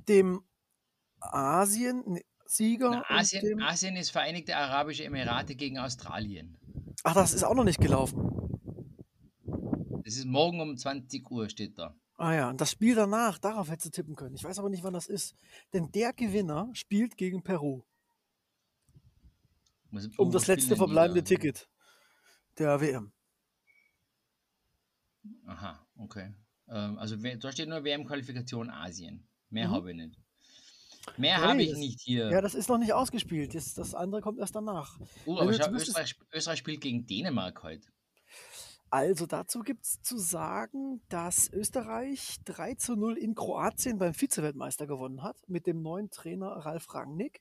dem 0.08 0.42
Asien-Sieger 1.20 2.90
und 2.90 3.10
Asien, 3.10 3.44
dem... 3.44 3.62
Asien 3.62 3.96
ist 3.96 4.10
Vereinigte 4.10 4.56
Arabische 4.56 5.04
Emirate 5.04 5.56
gegen 5.56 5.78
Australien. 5.78 6.56
Ach, 7.02 7.14
das 7.14 7.32
ist 7.32 7.44
auch 7.44 7.54
noch 7.54 7.64
nicht 7.64 7.80
gelaufen. 7.80 8.22
Das 10.04 10.16
ist 10.16 10.26
morgen 10.26 10.60
um 10.60 10.76
20 10.76 11.28
Uhr, 11.30 11.48
steht 11.48 11.78
da. 11.78 11.96
Ah 12.16 12.34
ja, 12.34 12.48
und 12.48 12.60
das 12.60 12.70
Spiel 12.70 12.94
danach, 12.94 13.38
darauf 13.38 13.68
hättest 13.68 13.86
du 13.86 13.90
tippen 13.90 14.14
können. 14.14 14.36
Ich 14.36 14.44
weiß 14.44 14.58
aber 14.58 14.70
nicht, 14.70 14.82
wann 14.82 14.94
das 14.94 15.06
ist. 15.06 15.34
Denn 15.72 15.90
der 15.92 16.12
Gewinner 16.12 16.70
spielt 16.72 17.16
gegen 17.16 17.42
Peru 17.42 17.82
um 20.16 20.28
oh, 20.28 20.30
das 20.30 20.46
letzte 20.46 20.76
verbleibende? 20.76 21.22
Ticket 21.22 21.68
der 22.58 22.80
WM. 22.80 23.12
Aha, 25.46 25.86
okay. 25.96 26.34
Ähm, 26.68 26.98
also 26.98 27.16
da 27.16 27.52
steht 27.52 27.68
nur 27.68 27.84
WM-Qualifikation 27.84 28.70
Asien. 28.70 29.26
Mehr 29.50 29.68
Mhm. 29.68 29.72
habe 29.72 29.90
ich 29.90 29.96
nicht. 29.96 30.20
Mehr 31.16 31.38
Ja, 31.38 31.48
habe 31.48 31.62
ich 31.62 31.70
das- 31.70 31.78
nicht 31.78 32.00
hier. 32.00 32.30
Ja, 32.30 32.40
das 32.40 32.54
ist 32.54 32.68
noch 32.68 32.78
nicht 32.78 32.92
ausgespielt. 32.92 33.54
Das, 33.54 33.74
das 33.74 33.94
andere 33.94 34.20
kommt 34.20 34.38
erst 34.40 34.56
danach. 34.56 34.98
oh, 35.24 35.36
wenn 35.36 35.42
aber 35.42 35.52
schau, 35.54 35.70
Österreich, 35.70 36.16
Österreich 36.32 36.58
spielt 36.58 36.80
gegen 36.80 37.06
Dänemark 37.06 37.62
heute. 37.62 37.88
Also 38.90 39.26
dazu 39.26 39.60
gibt 39.62 39.84
es 39.84 40.00
zu 40.02 40.16
sagen, 40.18 41.02
dass 41.08 41.48
Österreich 41.52 42.38
3 42.44 42.74
zu 42.74 42.94
0 42.96 43.18
in 43.18 43.34
Kroatien 43.34 43.98
beim 43.98 44.14
Vizeweltmeister 44.20 44.86
gewonnen 44.86 45.22
hat 45.22 45.36
mit 45.48 45.66
dem 45.66 45.82
neuen 45.82 46.10
Trainer 46.10 46.48
Ralf 46.48 46.92
Rangnick. 46.94 47.40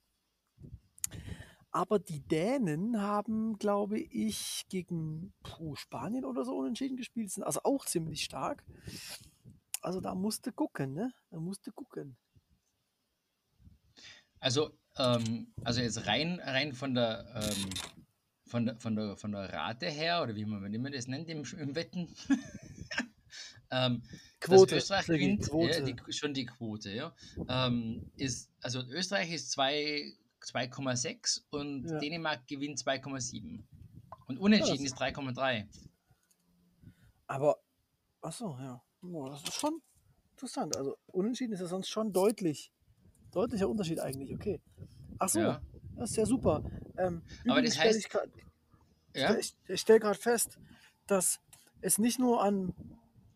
Aber 1.75 1.99
die 1.99 2.21
Dänen 2.21 3.01
haben, 3.01 3.57
glaube 3.59 3.99
ich, 3.99 4.63
gegen 4.69 5.33
puh, 5.43 5.75
Spanien 5.75 6.23
oder 6.23 6.45
so 6.45 6.55
unentschieden 6.55 6.95
gespielt, 6.95 7.29
sind 7.31 7.43
also 7.43 7.59
auch 7.65 7.85
ziemlich 7.85 8.23
stark. 8.23 8.63
Also 9.81 9.99
da 9.99 10.15
musste 10.15 10.53
gucken, 10.53 10.93
ne? 10.93 11.11
Da 11.31 11.37
musste 11.41 11.73
gucken. 11.73 12.15
Also, 14.39 14.71
ähm, 14.97 15.53
also 15.65 15.81
jetzt 15.81 16.07
rein, 16.07 16.39
rein 16.39 16.71
von 16.71 16.95
der, 16.95 17.25
ähm, 17.43 17.69
von 18.47 18.65
der, 18.67 18.79
von 18.79 18.95
der, 18.95 19.17
von 19.17 19.33
der 19.33 19.51
Rate 19.51 19.87
her, 19.89 20.23
oder 20.23 20.33
wie 20.33 20.45
man, 20.45 20.71
wie 20.71 20.77
man 20.77 20.93
das 20.93 21.07
nennt 21.07 21.29
im, 21.29 21.43
im 21.59 21.75
Wetten, 21.75 22.07
ähm, 23.71 24.01
Quote, 24.39 24.77
Österreich 24.77 25.07
gewinnt, 25.07 25.41
Quote. 25.41 25.79
Ja, 25.79 25.81
die, 25.81 26.13
schon 26.13 26.33
die 26.33 26.45
Quote, 26.45 26.91
ja. 26.91 27.13
Ähm, 27.49 28.09
ist, 28.15 28.49
also 28.61 28.79
Österreich 28.79 29.33
ist 29.33 29.51
zwei- 29.51 30.13
2,6 30.45 31.43
und 31.49 31.89
Ja. 31.89 31.99
Dänemark 31.99 32.47
gewinnt 32.47 32.79
2,7. 32.79 33.63
Und 34.27 34.37
unentschieden 34.39 34.83
das- 34.83 34.93
ist 34.93 34.99
3,3. 34.99 35.67
Aber, 37.27 37.57
achso, 38.21 38.57
ja. 38.59 38.81
Boah, 39.01 39.29
das 39.31 39.43
ist 39.43 39.53
schon 39.53 39.81
interessant. 40.31 40.75
Also 40.77 40.97
unentschieden 41.07 41.53
ist 41.53 41.59
ja 41.59 41.67
sonst 41.67 41.89
schon 41.89 42.11
deutlich. 42.11 42.71
Deutlicher 43.31 43.69
Unterschied 43.69 43.99
eigentlich, 43.99 44.33
okay. 44.33 44.61
Achso, 45.19 45.39
Ja. 45.39 45.61
das 45.97 46.11
ist 46.11 46.17
ja 46.17 46.25
super. 46.25 46.63
Ähm, 46.97 47.21
Aber 47.47 47.61
das 47.61 47.77
heißt- 47.77 47.97
ich 47.97 48.09
grad- 48.09 48.29
Ja? 49.13 49.35
Ich, 49.37 49.55
ich 49.67 49.79
stelle 49.81 49.99
gerade 49.99 50.19
fest, 50.19 50.59
dass 51.07 51.39
es 51.81 51.97
nicht 51.97 52.19
nur 52.19 52.43
an 52.43 52.73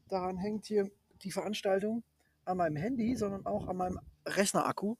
daran 0.09 0.37
hängt 0.37 0.65
hier 0.65 0.89
die 1.23 1.31
Veranstaltung 1.31 2.03
an 2.45 2.57
meinem 2.57 2.75
Handy, 2.75 3.15
sondern 3.15 3.45
auch 3.45 3.67
an 3.67 3.77
meinem 3.77 3.99
Rechnerakku, 4.25 4.95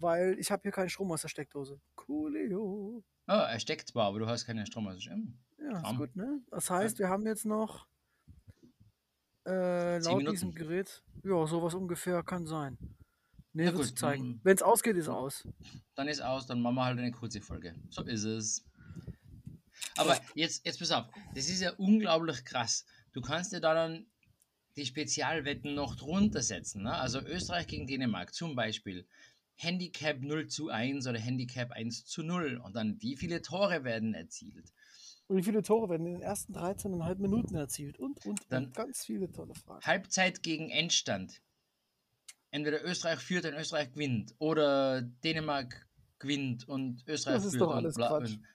weil 0.00 0.38
ich 0.38 0.50
habe 0.50 0.62
hier 0.62 0.72
keinen 0.72 0.90
Strom 0.90 1.10
aus 1.12 1.22
der 1.22 1.28
Steckdose. 1.28 1.80
Coolio. 1.94 3.04
Oh, 3.26 3.32
er 3.32 3.60
steckt 3.60 3.88
zwar, 3.88 4.06
aber 4.06 4.20
du 4.20 4.26
hast 4.26 4.46
keinen 4.46 4.66
Strom. 4.66 4.86
Also, 4.86 5.10
hm. 5.10 5.38
Ja, 5.58 5.76
ist 5.76 5.82
Kram. 5.82 5.96
gut, 5.98 6.16
ne? 6.16 6.40
Das 6.50 6.70
heißt, 6.70 6.98
wir 6.98 7.08
haben 7.08 7.26
jetzt 7.26 7.44
noch 7.44 7.86
äh, 9.46 9.98
laut 9.98 10.18
Minuten. 10.18 10.34
diesem 10.34 10.54
Gerät, 10.54 11.02
ja, 11.24 11.46
sowas 11.46 11.74
ungefähr 11.74 12.22
kann 12.22 12.46
sein. 12.46 12.78
Nähere 13.52 13.76
zu 13.82 13.88
gut, 13.88 13.98
zeigen. 13.98 14.40
Wenn 14.44 14.54
es 14.54 14.62
ausgeht, 14.62 14.96
ist 14.96 15.08
aus. 15.08 15.46
dann 15.94 16.08
ist 16.08 16.20
aus, 16.20 16.46
dann 16.46 16.60
machen 16.60 16.76
wir 16.76 16.84
halt 16.84 16.98
eine 16.98 17.10
kurze 17.10 17.40
Folge. 17.40 17.74
So 17.90 18.02
ist 18.02 18.24
es. 18.24 18.64
Aber 19.96 20.18
jetzt, 20.34 20.64
jetzt 20.64 20.78
pass 20.78 20.92
auf, 20.92 21.06
das 21.34 21.48
ist 21.48 21.60
ja 21.60 21.72
unglaublich 21.72 22.44
krass. 22.44 22.86
Du 23.12 23.20
kannst 23.20 23.52
dir 23.52 23.60
da 23.60 23.74
dann 23.74 24.06
die 24.76 24.86
Spezialwetten 24.86 25.74
noch 25.74 25.96
drunter 25.96 26.42
setzen. 26.42 26.84
Ne? 26.84 26.94
Also 26.94 27.20
Österreich 27.20 27.66
gegen 27.66 27.86
Dänemark 27.86 28.32
zum 28.32 28.54
Beispiel. 28.54 29.06
Handicap 29.60 30.20
0 30.20 30.46
zu 30.46 30.68
1 30.70 31.06
oder 31.06 31.18
Handicap 31.18 31.72
1 31.72 32.06
zu 32.06 32.22
0. 32.22 32.58
Und 32.64 32.76
dann 32.76 33.00
wie 33.02 33.16
viele 33.16 33.42
Tore 33.42 33.84
werden 33.84 34.14
erzielt? 34.14 34.72
Und 35.26 35.36
wie 35.36 35.42
viele 35.42 35.62
Tore 35.62 35.90
werden 35.90 36.06
in 36.06 36.14
den 36.14 36.22
ersten 36.22 36.54
13,5 36.54 37.16
Minuten 37.18 37.54
erzielt? 37.56 37.98
Und, 37.98 38.24
und, 38.24 38.40
Dann- 38.48 38.66
und 38.66 38.74
ganz 38.74 39.04
viele 39.04 39.30
tolle 39.30 39.54
Fragen. 39.54 39.84
Halbzeit 39.84 40.42
gegen 40.42 40.70
Endstand. 40.70 41.42
Entweder 42.50 42.82
Österreich 42.84 43.18
führt 43.18 43.44
und 43.44 43.54
Österreich 43.54 43.92
gewinnt 43.92 44.34
oder 44.38 45.02
Dänemark 45.02 45.86
gewinnt 46.18 46.66
und 46.66 47.06
Österreich 47.06 47.36
Das 47.36 47.44
ist 47.44 47.50
führt 47.52 47.62
doch 47.62 47.70
und 47.70 47.76
alles 47.76 47.94
bla- 47.96 48.08
Quatsch. 48.08 48.30
Und, 48.36 48.46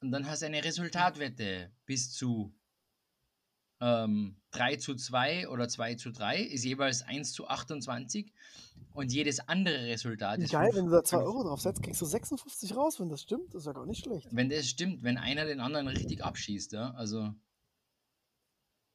und 0.00 0.10
dann 0.10 0.26
hast 0.26 0.42
du 0.42 0.46
eine 0.46 0.64
Resultatwette 0.64 1.70
bis 1.86 2.12
zu 2.12 2.52
ähm, 3.86 4.36
3 4.52 4.76
zu 4.76 4.94
2 4.94 5.48
oder 5.48 5.68
2 5.68 5.96
zu 5.96 6.10
3 6.10 6.40
ist 6.40 6.64
jeweils 6.64 7.02
1 7.02 7.32
zu 7.32 7.48
28 7.48 8.32
und 8.94 9.12
jedes 9.12 9.40
andere 9.48 9.84
Resultat 9.86 10.38
ist 10.38 10.52
geil, 10.52 10.70
wenn 10.72 10.86
du 10.86 10.92
da 10.92 11.02
2 11.04 11.16
fünf- 11.18 11.26
Euro 11.28 11.42
drauf 11.44 11.60
setzt, 11.60 11.82
kriegst 11.82 12.00
du 12.00 12.06
56 12.06 12.74
raus, 12.76 12.98
wenn 13.00 13.08
das 13.10 13.20
stimmt. 13.22 13.52
Das 13.52 13.62
ist 13.62 13.66
ja 13.66 13.72
gar 13.72 13.84
nicht 13.86 14.04
schlecht. 14.04 14.28
Wenn 14.30 14.48
das 14.48 14.66
stimmt, 14.68 15.02
wenn 15.02 15.18
einer 15.18 15.44
den 15.44 15.60
anderen 15.60 15.88
richtig 15.88 16.24
abschießt, 16.24 16.72
ja, 16.72 16.92
also 16.92 17.34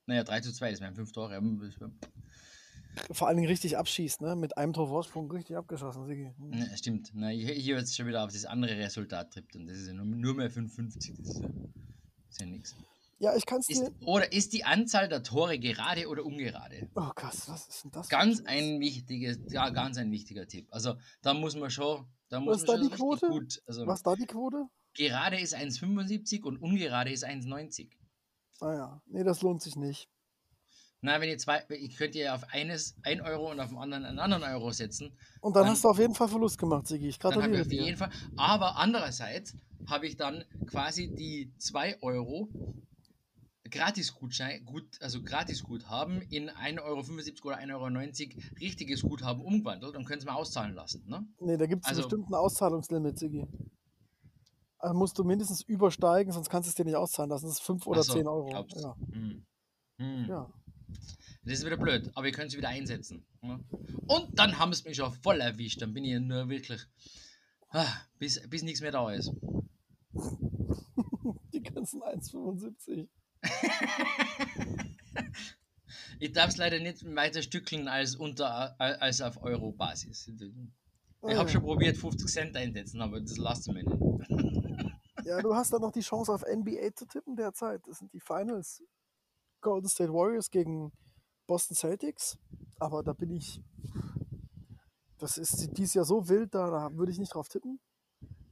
naja, 0.08 0.23
3 0.23 0.41
zu 0.41 0.52
2, 0.54 0.71
das 0.71 0.80
wären 0.82 0.95
5 0.95 1.12
Tore. 1.12 1.32
Wär- 1.39 1.91
Vor 3.12 3.28
allen 3.28 3.38
Dingen 3.38 3.47
richtig 3.49 3.78
abschießt, 3.78 4.21
ne? 4.21 4.36
Mit 4.36 4.58
einem 4.58 4.73
Tor 4.73 4.88
Vorsprung 4.88 5.30
richtig 5.32 5.56
abgeschossen, 5.56 6.08
Sigi. 6.08 6.32
Hm. 6.38 6.49
Ne, 6.49 6.71
stimmt. 6.78 7.12
Na, 7.13 7.28
hier, 7.28 7.54
hier 7.54 7.75
wird 7.75 7.86
es 7.86 7.95
schon 7.95 8.08
wieder 8.08 8.23
auf 8.23 8.32
das 8.34 8.45
andere 8.45 8.75
Resultat 8.78 9.32
trippt 9.34 9.56
und 9.56 9.67
das 9.67 9.78
ist 9.78 9.88
ja 9.88 9.93
nur, 9.93 10.06
nur 10.06 10.34
mehr 10.34 10.49
55. 10.49 11.15
Das 11.17 11.28
ist 11.30 11.41
ja, 11.41 11.47
das 11.49 12.32
ist 12.32 12.39
ja 12.39 12.45
nichts. 12.47 12.75
Ja, 13.21 13.36
ich 13.36 13.45
kann 13.45 13.60
es 13.60 13.67
dir. 13.67 13.93
oder 14.05 14.32
ist 14.32 14.53
die 14.53 14.63
Anzahl 14.63 15.10
der 15.10 15.23
Tore 15.23 15.60
gerade 15.60 16.08
oder 16.08 16.23
ungerade? 16.25 16.89
Oh 16.95 17.10
krass, 17.13 17.49
was 17.49 17.67
ist 17.67 17.84
denn 17.84 17.91
das? 17.91 18.08
Ganz 18.10 18.39
ein 18.45 18.75
ein 18.75 18.79
wichtiges, 18.79 19.39
ja, 19.51 19.69
ganz 19.69 19.97
ein 19.97 20.10
wichtiger 20.12 20.47
Tipp. 20.47 20.67
Also 20.71 20.95
da 21.21 21.34
muss 21.34 21.55
man 21.55 21.69
schon, 21.69 22.05
da 22.29 22.39
muss 22.39 22.62
ist 22.62 22.67
man 22.67 22.77
da 22.77 22.82
schon 22.84 22.89
die 22.91 22.95
Quote? 22.95 23.27
gut. 23.27 23.62
Also 23.67 23.86
Was 23.86 23.99
ist 23.99 24.08
da 24.08 24.15
die 24.15 24.25
Quote? 24.25 24.65
gerade 24.93 25.39
ist 25.39 25.53
1,75 25.55 26.43
und 26.43 26.58
ungerade 26.62 27.12
ist 27.12 27.25
1,90. 27.25 27.89
Ah 28.62 28.73
ja, 28.73 29.01
nee, 29.05 29.23
das 29.23 29.41
lohnt 29.41 29.62
sich 29.62 29.75
nicht. 29.75 30.10
Na, 31.01 31.21
wenn 31.21 31.29
ihr 31.29 31.38
zwei, 31.38 31.63
ich 31.69 31.95
könnte 31.95 32.19
ja 32.19 32.36
auf 32.36 32.43
eines 32.53 32.95
1 33.03 33.21
Euro 33.21 33.51
und 33.51 33.60
auf 33.62 33.69
dem 33.69 33.77
anderen 33.77 34.03
einen 34.05 34.19
anderen 34.19 34.43
Euro 34.43 34.71
setzen. 34.71 35.17
Und 35.41 35.55
dann, 35.55 35.63
Dann- 35.63 35.71
hast 35.71 35.84
du 35.84 35.89
auf 35.89 35.99
jeden 35.99 36.15
Fall 36.15 36.27
Verlust 36.27 36.58
gemacht, 36.58 36.88
Sigi. 36.88 37.08
Ich 37.08 37.19
Dann 37.19 37.34
habe 37.36 37.45
ich 37.47 37.51
gratuliere 37.58 37.65
auf 37.82 37.86
jeden 37.86 37.97
Fall. 37.97 38.10
Aber 38.38 38.75
andererseits 38.77 39.55
habe 39.88 40.08
ich 40.08 40.17
dann 40.17 40.43
quasi 40.67 41.10
die 41.13 41.53
2 41.58 42.01
Euro 42.01 42.49
Gratis-Gutschein, 43.69 44.65
gut, 44.65 45.01
also 45.01 45.21
Gratis-Guthaben 45.23 46.21
in 46.23 46.49
1,75 46.49 46.79
Euro 46.84 46.99
oder 47.47 47.58
1,90 47.60 48.36
Euro 48.36 48.43
richtiges 48.60 49.01
Guthaben 49.01 49.41
umgewandelt 49.41 49.95
und 49.95 50.05
können 50.05 50.19
es 50.19 50.25
mal 50.25 50.34
auszahlen 50.36 50.73
lassen. 50.75 51.03
Ne? 51.08 51.27
Nee, 51.39 51.58
da 51.58 51.65
gibt 51.65 51.84
es 51.84 51.89
Also- 51.89 52.01
bestimmt 52.03 52.29
ein 52.29 52.34
Auszahlungslimit, 52.36 53.17
Sigi. 53.17 53.45
Also 54.77 54.97
musst 54.97 55.17
du 55.19 55.23
mindestens 55.25 55.62
übersteigen, 55.63 56.32
sonst 56.32 56.49
kannst 56.49 56.67
du 56.67 56.69
es 56.69 56.75
dir 56.75 56.86
nicht 56.86 56.95
auszahlen 56.95 57.29
lassen. 57.29 57.45
Das 57.47 57.55
ist 57.55 57.63
5 57.63 57.86
oder 57.86 58.01
so, 58.03 58.13
10 58.13 58.27
Euro. 58.27 58.45
glaubst? 58.45 58.79
Ja. 58.82 58.95
Hm. 59.12 59.45
Hm. 59.97 60.25
ja. 60.29 60.53
Das 61.43 61.53
ist 61.60 61.65
wieder 61.65 61.77
blöd, 61.77 62.10
aber 62.15 62.27
ihr 62.27 62.32
könnt 62.34 62.51
es 62.51 62.58
wieder 62.58 62.69
einsetzen. 62.69 63.25
Ne? 63.41 63.60
Und 64.08 64.38
dann 64.39 64.58
haben 64.58 64.71
es 64.71 64.84
mich 64.86 64.95
schon 64.97 65.12
voll 65.12 65.41
erwischt. 65.41 65.82
Dann 65.82 65.93
bin 65.93 66.03
ich 66.05 66.19
nur 66.19 66.47
wirklich, 66.49 66.82
ah, 67.69 67.88
bis, 68.17 68.41
bis 68.49 68.63
nichts 68.63 68.82
mehr 68.82 68.91
da 68.91 69.12
ist. 69.12 69.32
Die 71.53 71.62
ganzen 71.62 72.01
1,75. 72.01 73.08
Ich 76.21 76.34
darf 76.34 76.49
es 76.49 76.58
leider 76.58 76.80
nicht 76.80 77.04
weiter 77.15 77.41
stückeln 77.41 77.88
als, 77.88 78.15
unter, 78.15 78.75
als 78.80 79.21
auf 79.21 79.41
Euro-Basis. 79.41 80.30
Ich 81.28 81.36
habe 81.38 81.49
schon 81.49 81.62
probiert, 81.62 81.95
50 81.95 82.28
Cent 82.28 82.58
einsetzen, 82.58 83.02
aber 83.02 83.21
das 83.21 83.38
lasst 83.38 83.67
mir 83.71 83.84
nicht. 83.84 83.89
Ja, 85.25 85.41
du 85.41 85.54
hast 85.54 85.71
dann 85.71 85.82
noch 85.82 85.91
die 85.91 85.99
Chance 85.99 86.34
auf 86.34 86.41
NBA 86.41 86.95
zu 86.95 87.06
tippen 87.06 87.36
derzeit. 87.36 87.86
Das 87.86 87.99
sind 87.99 88.12
die 88.13 88.19
Finals. 88.19 88.82
Golden 89.62 89.88
State 89.88 90.12
Warriors 90.12 90.49
gegen 90.49 90.91
Boston 91.45 91.75
Celtics. 91.75 92.39
Aber 92.80 93.04
da 93.04 93.13
bin 93.13 93.30
ich. 93.30 93.62
Das 95.19 95.38
ist 95.38 95.78
dieses 95.78 95.93
Jahr 95.93 96.06
so 96.06 96.28
wild, 96.30 96.56
da, 96.56 96.71
da 96.71 96.97
würde 96.97 97.12
ich 97.12 97.19
nicht 97.19 97.36
drauf 97.36 97.47
tippen. 97.47 97.80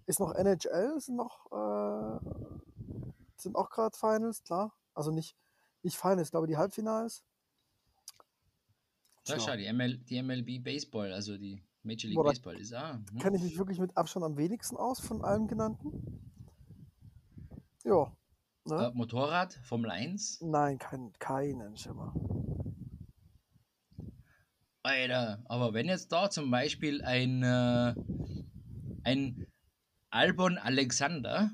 Ist 0.06 0.19
noch 0.19 0.36
NHL, 0.36 1.00
sind 1.00 1.15
noch 1.15 1.47
äh, 1.52 2.57
sind 3.41 3.56
auch 3.56 3.69
gerade 3.69 3.97
Finals, 3.97 4.43
klar. 4.43 4.73
Also 4.93 5.12
nicht, 5.12 5.36
nicht 5.84 5.97
Finals, 5.97 6.28
ich 6.28 6.32
glaube 6.32 6.47
die 6.47 6.58
Halbfinals. 6.58 7.23
Ja, 9.28 9.39
schau, 9.39 9.56
die, 9.58 9.71
ML, 9.71 9.97
die 9.97 10.21
MLB 10.21 10.63
Baseball, 10.63 11.12
also 11.12 11.38
die 11.38 11.62
Major 11.84 12.10
League 12.10 12.15
Boah, 12.15 12.26
Baseball 12.26 12.58
ist 12.58 12.73
ah, 12.73 13.02
hm. 13.12 13.19
kenne 13.19 13.38
ich 13.38 13.43
mich 13.43 13.58
wirklich 13.58 13.80
mit 13.80 13.95
Abstand 13.97 14.26
am 14.26 14.38
wenigsten 14.38 14.78
aus 14.78 15.00
von 15.00 15.23
allem 15.23 15.47
genannten. 15.47 16.21
Ja. 17.84 18.15
Ne? 18.65 18.88
äh, 18.88 18.91
Motorrad, 18.93 19.54
Formel 19.63 19.91
1. 19.91 20.41
Nein, 20.41 20.78
kein, 20.78 21.13
keinen 21.19 21.78
Schimmer. 21.78 22.13
Alter, 24.84 25.43
aber 25.45 25.73
wenn 25.73 25.88
jetzt 25.88 26.12
da 26.12 26.30
zum 26.30 26.50
Beispiel 26.50 27.02
ein, 27.04 27.43
äh, 27.43 27.93
ein 29.04 29.47
Albon 30.10 30.58
Alexander, 30.58 31.52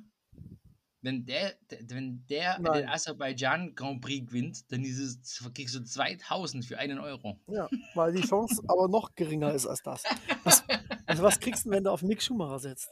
wenn 1.04 1.26
der, 1.26 1.56
wenn 1.90 2.26
der 2.28 2.60
Nein. 2.60 2.74
den 2.74 2.90
Aserbaidschan 2.90 3.76
Grand 3.76 4.02
Prix 4.02 4.26
gewinnt, 4.26 4.72
dann 4.72 4.84
ist 4.84 5.00
es, 5.00 5.44
kriegst 5.54 5.76
du 5.76 5.84
2000 5.84 6.66
für 6.66 6.80
einen 6.80 6.98
Euro. 6.98 7.40
Ja, 7.48 7.70
weil 7.94 8.14
die 8.14 8.22
Chance 8.22 8.64
aber 8.68 8.88
noch 8.88 9.14
geringer 9.14 9.54
ist 9.54 9.68
als 9.68 9.84
das. 9.84 10.04
Was, 10.44 10.64
also 11.06 11.24
was 11.24 11.40
kriegst 11.40 11.66
du, 11.66 11.70
wenn 11.70 11.84
du 11.84 11.92
auf 11.92 12.02
Mick 12.02 12.22
Schumacher 12.22 12.58
setzt? 12.60 12.90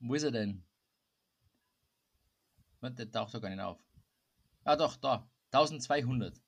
Wo 0.00 0.14
ist 0.14 0.22
er 0.22 0.30
denn? 0.30 0.64
Der 2.82 3.10
taucht 3.10 3.34
doch 3.34 3.42
gar 3.42 3.50
nicht 3.50 3.60
auf. 3.60 3.78
Ah 4.64 4.76
doch, 4.76 4.96
da. 4.96 5.28
1200. 5.52 6.40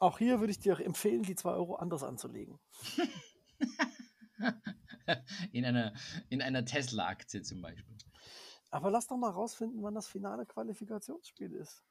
Auch 0.00 0.18
hier 0.18 0.40
würde 0.40 0.50
ich 0.50 0.58
dir 0.58 0.80
empfehlen, 0.80 1.22
die 1.22 1.34
2 1.34 1.50
Euro 1.50 1.74
anders 1.74 2.02
anzulegen. 2.02 2.58
in 5.52 5.64
einer, 5.64 5.94
in 6.28 6.42
einer 6.42 6.64
Tesla-Aktie 6.64 7.42
zum 7.42 7.62
Beispiel. 7.62 7.96
Aber 8.70 8.90
lass 8.90 9.06
doch 9.08 9.16
mal 9.16 9.30
rausfinden, 9.30 9.82
wann 9.82 9.94
das 9.94 10.06
finale 10.06 10.46
Qualifikationsspiel 10.46 11.52
ist. 11.54 11.82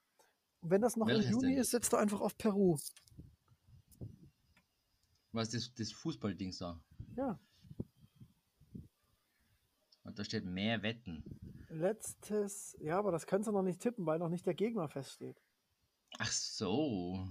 Und 0.62 0.72
wenn 0.72 0.82
das 0.82 0.96
noch 0.96 1.08
Welches 1.08 1.26
im 1.28 1.32
Juni 1.32 1.56
ist, 1.56 1.72
setzt 1.72 1.92
du 1.94 1.98
einfach 1.98 2.22
auf 2.22 2.38
Peru. 2.38 2.78
Was 5.32 5.54
ist 5.54 5.80
das, 5.80 5.90
das 5.90 5.92
Fußballding 5.92 6.56
da? 6.58 6.82
Ja. 7.16 7.40
Und 10.04 10.18
da 10.18 10.24
steht 10.24 10.46
mehr 10.46 10.82
Wetten. 10.82 11.24
Letztes, 11.70 12.76
ja, 12.82 12.98
aber 12.98 13.12
das 13.12 13.28
kannst 13.28 13.48
du 13.48 13.52
noch 13.52 13.62
nicht 13.62 13.80
tippen, 13.80 14.06
weil 14.06 14.18
noch 14.18 14.30
nicht 14.30 14.46
der 14.46 14.56
Gegner 14.56 14.88
feststeht. 14.88 15.40
Ach 16.18 16.32
so. 16.32 17.28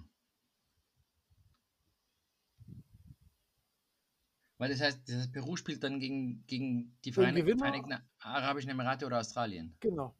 Weil 4.59 4.71
das 4.71 4.81
heißt, 4.81 5.09
das 5.09 5.17
heißt 5.17 5.33
Peru 5.33 5.57
spielt 5.57 5.83
dann 5.85 6.01
gegen, 6.01 6.45
gegen 6.47 6.99
die 7.05 7.13
Vereine. 7.13 7.45
Vereinigten 7.57 7.95
Arabischen 8.19 8.71
Emirate 8.71 9.07
oder 9.07 9.21
Australien. 9.21 9.75
Genau. 9.81 10.15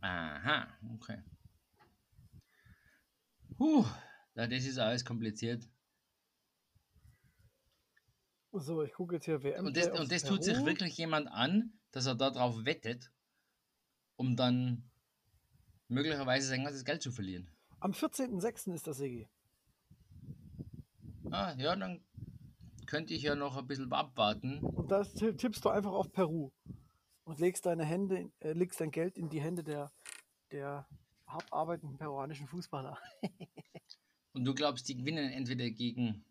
Aha, 0.00 0.66
okay. 0.94 1.22
Ja, 4.34 4.46
das 4.48 4.64
ist 4.64 4.78
alles 4.78 5.04
kompliziert. 5.04 5.68
So, 8.50 8.82
ich 8.82 8.92
gucke 8.92 9.14
jetzt 9.14 9.24
hier 9.24 9.42
WM. 9.42 9.66
Und 9.66 9.76
das, 9.76 9.88
und 9.98 10.10
das 10.10 10.24
tut 10.24 10.42
sich 10.42 10.62
wirklich 10.64 10.96
jemand 10.96 11.28
an, 11.28 11.72
dass 11.92 12.06
er 12.06 12.16
darauf 12.16 12.64
wettet, 12.64 13.12
um 14.16 14.36
dann 14.36 14.90
möglicherweise 15.88 16.48
sein 16.48 16.64
ganzes 16.64 16.84
Geld 16.84 17.00
zu 17.00 17.12
verlieren. 17.12 17.48
Am 17.80 17.92
14.06. 17.92 18.74
ist 18.74 18.86
das 18.86 19.00
EG. 19.00 19.28
Ah, 21.32 21.54
ja, 21.56 21.74
dann 21.74 22.04
könnte 22.84 23.14
ich 23.14 23.22
ja 23.22 23.34
noch 23.34 23.56
ein 23.56 23.66
bisschen 23.66 23.90
abwarten. 23.90 24.58
Und 24.58 24.90
da 24.90 25.02
ti- 25.02 25.34
tippst 25.34 25.64
du 25.64 25.70
einfach 25.70 25.92
auf 25.92 26.12
Peru 26.12 26.50
und 27.24 27.40
legst 27.40 27.64
deine 27.64 27.86
Hände, 27.86 28.30
äh, 28.40 28.52
legst 28.52 28.80
dein 28.82 28.90
Geld 28.90 29.16
in 29.16 29.30
die 29.30 29.40
Hände 29.40 29.64
der, 29.64 29.90
der 30.50 30.86
hart 31.26 31.50
arbeitenden 31.50 31.96
peruanischen 31.96 32.46
Fußballer. 32.46 32.98
Und 34.34 34.44
du 34.46 34.54
glaubst, 34.54 34.88
die 34.88 34.96
gewinnen 34.96 35.30
entweder 35.30 35.70
gegen 35.70 36.24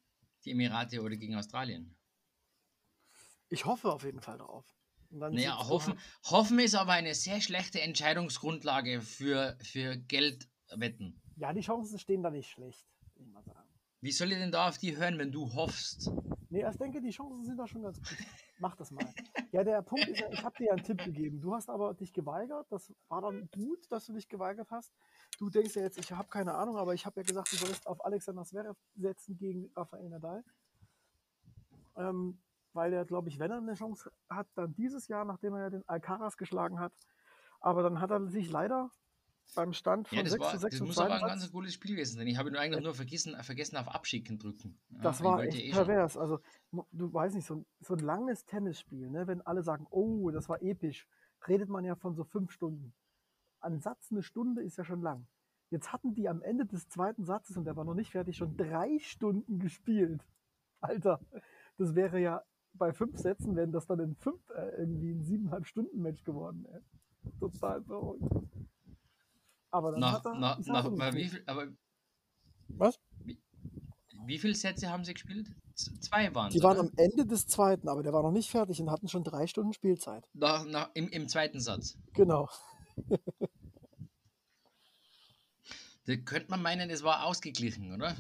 die 0.44 0.52
Emirate 0.52 1.02
oder 1.02 1.16
gegen 1.16 1.36
Australien? 1.36 1.96
Ich 3.50 3.66
hoffe 3.66 3.92
auf 3.92 4.04
jeden 4.04 4.22
Fall 4.22 4.40
darauf. 4.40 4.66
Naja, 5.12 5.68
hoffen, 5.68 6.00
hoffen 6.24 6.58
ist 6.60 6.74
aber 6.74 6.94
eine 6.94 7.14
sehr 7.14 7.42
schlechte 7.42 7.80
Entscheidungsgrundlage 7.82 9.02
für, 9.02 9.56
für 9.62 9.98
Geldwetten. 9.98 11.22
Ja, 11.36 11.54
die 11.54 11.62
Chancen 11.62 12.00
stehen 12.00 12.24
da 12.24 12.32
nicht 12.32 12.50
schlecht, 12.50 12.88
würde 13.14 13.28
ich 13.28 13.34
mal 13.34 13.44
sagen. 13.44 13.71
Wie 14.04 14.12
soll 14.12 14.32
ich 14.32 14.40
denn 14.40 14.52
da 14.52 14.68
auf 14.68 14.80
die 14.80 14.98
hören, 14.98 15.20
wenn 15.20 15.32
du 15.32 15.54
hoffst? 15.54 16.12
Nee, 16.50 16.68
ich 16.68 16.78
denke, 16.78 17.02
die 17.02 17.12
Chancen 17.12 17.44
sind 17.44 17.58
da 17.58 17.68
schon 17.68 17.84
ganz 17.84 17.98
gut. 18.00 18.18
Mach 18.60 18.76
das 18.76 18.90
mal. 18.90 19.06
Ja, 19.52 19.64
der 19.64 19.84
Punkt 19.84 20.08
ist 20.08 20.24
ich 20.32 20.44
habe 20.44 20.58
dir 20.58 20.66
ja 20.66 20.74
einen 20.74 20.84
Tipp 20.84 21.04
gegeben. 21.04 21.40
Du 21.40 21.54
hast 21.54 21.70
aber 21.70 21.94
dich 21.94 22.12
geweigert. 22.12 22.66
Das 22.72 22.92
war 23.10 23.22
dann 23.22 23.48
gut, 23.52 23.92
dass 23.92 24.08
du 24.08 24.14
dich 24.14 24.28
geweigert 24.28 24.72
hast. 24.72 24.92
Du 25.38 25.52
denkst 25.52 25.76
ja 25.76 25.84
jetzt, 25.84 26.00
ich 26.00 26.12
habe 26.12 26.28
keine 26.30 26.56
Ahnung, 26.56 26.78
aber 26.78 26.96
ich 26.96 27.06
habe 27.06 27.20
ja 27.20 27.24
gesagt, 27.24 27.52
du 27.54 27.58
sollst 27.58 27.86
auf 27.86 28.04
Alexander 28.04 28.44
Zverev 28.44 28.76
setzen 28.96 29.38
gegen 29.38 29.72
Rafael 29.76 30.10
Nadal. 30.10 30.44
Ähm, 31.96 32.42
weil 32.74 32.94
er, 32.94 33.06
glaube 33.06 33.30
ich, 33.30 33.38
wenn 33.38 33.52
er 33.52 33.58
eine 33.58 33.76
Chance 33.76 34.12
hat, 34.30 34.48
dann 34.56 34.74
dieses 34.74 35.10
Jahr, 35.10 35.26
nachdem 35.26 35.54
er 35.54 35.62
ja 35.62 35.70
den 35.70 35.88
Alcaraz 35.88 36.38
geschlagen 36.38 36.80
hat. 36.80 36.94
Aber 37.60 37.84
dann 37.84 38.02
hat 38.02 38.10
er 38.10 38.28
sich 38.30 38.50
leider 38.50 38.90
beim 39.56 39.74
Stand 39.74 40.08
von 40.08 40.18
Ja, 40.18 40.24
das, 40.24 40.32
6 40.34 40.44
war, 40.44 40.52
zu 40.52 40.58
6 40.60 40.80
das 40.80 40.88
muss 40.88 40.98
aber 40.98 41.16
ein 41.16 41.22
ganz 41.22 41.52
cooles 41.52 41.74
Spiel 41.74 41.92
gewesen 41.96 42.18
sein. 42.18 42.28
Ich 42.28 42.38
habe 42.38 42.52
nur 42.52 42.60
eigentlich 42.60 42.84
nur 42.84 42.94
vergessen, 42.94 43.36
vergessen 43.44 43.78
auf 43.78 43.88
Abschicken 43.88 44.38
drücken. 44.40 44.78
Ja, 44.90 45.00
Das 45.04 45.24
war 45.24 45.44
echt 45.44 45.58
eh 45.58 45.74
schon. 45.74 45.86
pervers. 45.86 46.18
Also, 46.18 46.40
mo- 46.72 46.88
du 46.92 47.12
weißt 47.14 47.36
nicht, 47.36 47.46
so 47.46 47.56
ein, 47.56 47.66
so 47.80 47.94
ein 47.96 48.00
langes 48.00 48.46
Tennisspiel, 48.46 49.10
ne? 49.10 49.28
wenn 49.28 49.42
alle 49.42 49.64
sagen, 49.64 49.88
oh, 49.90 50.30
das 50.32 50.48
war 50.50 50.62
episch, 50.62 51.08
redet 51.48 51.70
man 51.70 51.84
ja 51.86 51.96
von 51.96 52.16
so 52.16 52.24
fünf 52.24 52.52
Stunden. 52.52 52.94
Ein 53.60 53.80
Satz 53.80 54.12
eine 54.12 54.24
Stunde 54.24 54.64
ist 54.64 54.78
ja 54.78 54.84
schon 54.84 55.02
lang. 55.02 55.28
Jetzt 55.70 55.94
hatten 55.94 56.14
die 56.14 56.28
am 56.28 56.42
Ende 56.42 56.66
des 56.66 56.88
zweiten 56.90 57.24
Satzes, 57.24 57.56
und 57.58 57.66
der 57.66 57.76
war 57.76 57.86
noch 57.86 57.94
nicht 57.94 58.12
fertig, 58.12 58.36
schon 58.38 58.58
drei 58.58 59.00
Stunden 59.00 59.60
gespielt. 59.60 60.26
Alter, 60.82 61.20
das 61.78 61.96
wäre 61.96 62.20
ja 62.20 62.44
bei 62.74 62.92
fünf 62.94 63.18
Sätzen, 63.18 63.56
wären 63.56 63.72
das 63.72 63.86
dann 63.86 64.00
in 64.00 64.16
fünf, 64.16 64.42
äh, 64.50 64.78
irgendwie 64.80 65.12
ein 65.12 65.24
siebeneinhalb 65.24 65.66
Stunden 65.68 66.02
Match 66.02 66.24
geworden. 66.24 66.66
Ey. 66.72 66.82
Total 67.40 67.84
verrückt. 67.84 68.24
Aber 69.72 69.92
dann 69.92 70.02
Nach, 70.02 70.14
hat 70.14 70.26
er 70.26 70.36
nach, 70.36 70.60
nach, 70.60 70.86
aber 70.86 71.14
wie, 71.14 71.30
viel, 71.30 71.44
aber 71.46 71.68
Was? 72.68 73.00
wie 74.26 74.38
viele 74.38 74.54
Sätze 74.54 74.90
haben 74.90 75.06
sie 75.06 75.14
gespielt? 75.14 75.50
Zwei 75.76 76.34
waren 76.36 76.52
Die 76.52 76.62
waren 76.62 76.78
am 76.78 76.92
Ende 76.98 77.26
des 77.26 77.48
zweiten, 77.48 77.88
aber 77.88 78.04
der 78.04 78.14
war 78.14 78.22
noch 78.22 78.32
nicht 78.32 78.52
fertig 78.52 78.82
und 78.82 78.92
hatten 78.92 79.08
schon 79.08 79.24
drei 79.24 79.48
Stunden 79.48 79.74
Spielzeit. 79.74 80.28
nach, 80.34 80.66
nach, 80.66 80.92
im, 80.94 81.08
Im 81.10 81.28
zweiten 81.28 81.60
Satz. 81.60 81.98
Genau. 82.14 82.50
Da 86.06 86.16
könnte 86.16 86.50
man 86.50 86.64
meinen, 86.64 86.90
es 86.90 87.04
war 87.04 87.26
ausgeglichen, 87.26 87.94
oder? 87.94 88.16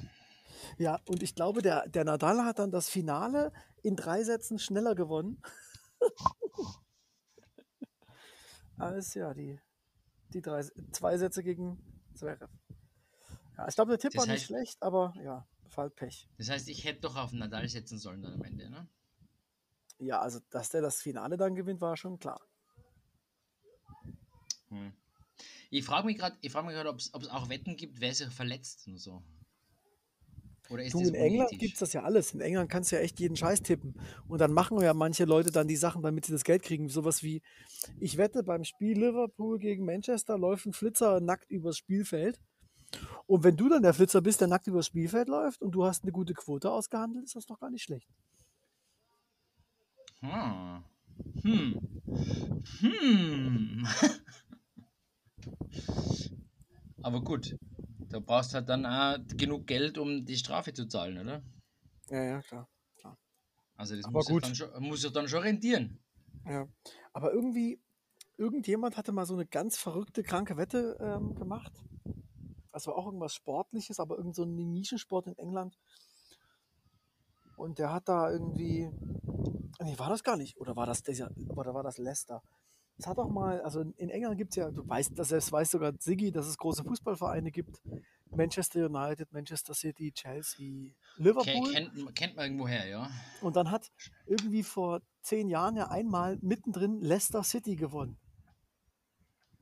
Ja, 0.77 0.99
und 1.07 1.23
ich 1.23 1.33
glaube, 1.33 1.63
der, 1.63 1.89
der 1.89 2.03
Nadal 2.03 2.45
hat 2.45 2.59
dann 2.59 2.69
das 2.71 2.89
Finale 2.89 3.51
in 3.81 3.95
drei 3.95 4.23
Sätzen 4.23 4.59
schneller 4.59 4.93
gewonnen. 4.93 5.41
als 8.77 9.15
ja, 9.15 9.33
die, 9.33 9.59
die 10.33 10.41
drei, 10.41 10.61
zwei 10.91 11.17
Sätze 11.17 11.43
gegen 11.43 11.77
Zverev. 12.15 12.47
Ja, 13.57 13.67
ich 13.67 13.75
glaube, 13.75 13.89
der 13.91 13.99
Tipp 13.99 14.11
Das 14.13 14.25
war 14.27 14.33
nicht 14.33 14.43
heißt- 14.43 14.47
schlecht, 14.47 14.81
aber 14.83 15.13
ja, 15.23 15.47
Fall 15.67 15.89
Pech. 15.89 16.27
Das 16.37 16.49
heißt, 16.49 16.67
ich 16.69 16.83
hätte 16.85 17.01
doch 17.01 17.15
auf 17.15 17.31
Nadal 17.31 17.67
setzen 17.69 17.97
sollen 17.97 18.21
dann 18.21 18.33
am 18.33 18.43
Ende, 18.43 18.69
ne? 18.69 18.87
Ja, 19.99 20.19
also, 20.19 20.39
dass 20.49 20.69
der 20.69 20.81
das 20.81 21.01
Finale 21.01 21.37
dann 21.37 21.53
gewinnt, 21.55 21.79
war 21.81 21.95
schon 21.95 22.17
klar. 22.17 22.41
Hm. 24.69 24.93
Ich 25.69 25.85
frage 25.85 26.05
mich 26.05 26.17
gerade, 26.17 26.35
frag 26.49 26.65
ob 26.89 26.97
es 26.97 27.13
auch 27.29 27.49
Wetten 27.49 27.77
gibt, 27.77 28.01
wer 28.01 28.13
sich 28.13 28.29
verletzt 28.29 28.87
und 28.87 28.97
so. 28.97 29.23
Du, 30.71 30.99
in 30.99 31.15
England 31.15 31.49
gibt 31.51 31.73
es 31.73 31.79
das 31.79 31.93
ja 31.93 32.03
alles. 32.03 32.33
In 32.33 32.39
England 32.39 32.69
kannst 32.69 32.91
du 32.91 32.95
ja 32.95 33.01
echt 33.01 33.19
jeden 33.19 33.35
Scheiß 33.35 33.61
tippen. 33.61 33.93
Und 34.27 34.39
dann 34.39 34.53
machen 34.53 34.79
ja 34.81 34.93
manche 34.93 35.25
Leute 35.25 35.51
dann 35.51 35.67
die 35.67 35.75
Sachen, 35.75 36.01
damit 36.01 36.25
sie 36.25 36.31
das 36.31 36.45
Geld 36.45 36.63
kriegen. 36.63 36.87
Sowas 36.87 37.23
wie, 37.23 37.41
ich 37.99 38.17
wette, 38.17 38.43
beim 38.43 38.63
Spiel 38.63 38.97
Liverpool 38.97 39.59
gegen 39.59 39.85
Manchester 39.85 40.37
läuft 40.37 40.65
ein 40.65 40.73
Flitzer 40.73 41.19
nackt 41.19 41.51
übers 41.51 41.77
Spielfeld. 41.77 42.39
Und 43.25 43.43
wenn 43.43 43.57
du 43.57 43.69
dann 43.69 43.83
der 43.83 43.93
Flitzer 43.93 44.21
bist, 44.21 44.41
der 44.41 44.47
nackt 44.47 44.67
übers 44.67 44.87
Spielfeld 44.87 45.27
läuft 45.27 45.61
und 45.61 45.71
du 45.71 45.85
hast 45.85 46.03
eine 46.03 46.11
gute 46.11 46.33
Quote 46.33 46.71
ausgehandelt, 46.71 47.25
ist 47.25 47.35
das 47.35 47.45
doch 47.45 47.59
gar 47.59 47.69
nicht 47.69 47.83
schlecht. 47.83 48.09
Hm. 50.21 50.83
Hm. 51.41 52.01
Hm. 52.79 53.87
Aber 57.03 57.21
gut, 57.21 57.57
da 58.11 58.19
brauchst 58.19 58.53
halt 58.53 58.69
dann 58.69 58.85
auch 58.85 59.17
genug 59.37 59.67
Geld, 59.67 59.97
um 59.97 60.25
die 60.25 60.37
Strafe 60.37 60.73
zu 60.73 60.87
zahlen, 60.87 61.17
oder? 61.17 61.43
Ja, 62.09 62.23
ja, 62.23 62.41
klar. 62.41 62.67
Also 63.81 63.95
das 63.95 64.05
Aber 64.05 64.19
muss 64.19 64.27
gut. 64.27 64.43
dann 64.43 64.53
schon, 64.53 64.83
muss 64.83 65.11
dann 65.11 65.27
schon 65.27 65.41
rentieren. 65.41 65.97
Ja. 66.45 66.67
Aber 67.13 67.33
irgendwie, 67.33 67.81
irgendjemand 68.37 68.95
hatte 68.95 69.11
mal 69.11 69.25
so 69.25 69.33
eine 69.33 69.47
ganz 69.47 69.75
verrückte, 69.75 70.21
kranke 70.21 70.55
Wette 70.55 70.97
ähm, 71.01 71.33
gemacht. 71.33 71.73
Das 72.71 72.85
war 72.85 72.95
auch 72.95 73.07
irgendwas 73.07 73.33
Sportliches, 73.33 73.99
aber 73.99 74.17
irgend 74.19 74.35
so 74.35 74.43
ein 74.43 74.55
Nischensport 74.55 75.25
in 75.25 75.35
England. 75.39 75.79
Und 77.57 77.79
der 77.79 77.91
hat 77.91 78.07
da 78.07 78.31
irgendwie. 78.31 78.87
Nee, 79.81 79.97
war 79.97 80.09
das 80.09 80.23
gar 80.23 80.37
nicht. 80.37 80.57
Oder 80.57 80.75
war 80.75 80.85
das 80.85 81.01
oder 81.47 81.73
war 81.73 81.81
das 81.81 81.97
Leicester? 81.97 82.43
Es 83.01 83.07
hat 83.07 83.17
auch 83.17 83.31
mal, 83.31 83.59
also 83.61 83.81
in 83.81 84.11
England 84.11 84.37
gibt 84.37 84.51
es 84.51 84.57
ja, 84.57 84.69
du 84.69 84.87
weißt, 84.87 85.17
das 85.17 85.29
selbst 85.29 85.51
weiß 85.51 85.71
sogar 85.71 85.91
Siggi, 85.97 86.31
dass 86.31 86.45
es 86.45 86.55
große 86.55 86.83
Fußballvereine 86.83 87.49
gibt. 87.49 87.81
Manchester 88.29 88.85
United, 88.85 89.33
Manchester 89.33 89.73
City, 89.73 90.11
Chelsea, 90.11 90.91
Liverpool. 91.17 91.73
kennt, 91.73 92.15
kennt 92.15 92.35
man 92.35 92.45
irgendwoher, 92.45 92.85
ja. 92.85 93.09
Und 93.41 93.55
dann 93.55 93.71
hat 93.71 93.91
irgendwie 94.27 94.61
vor 94.61 95.01
zehn 95.23 95.49
Jahren 95.49 95.75
ja 95.77 95.89
einmal 95.89 96.37
mittendrin 96.43 97.01
Leicester 97.01 97.43
City 97.43 97.75
gewonnen. 97.75 98.19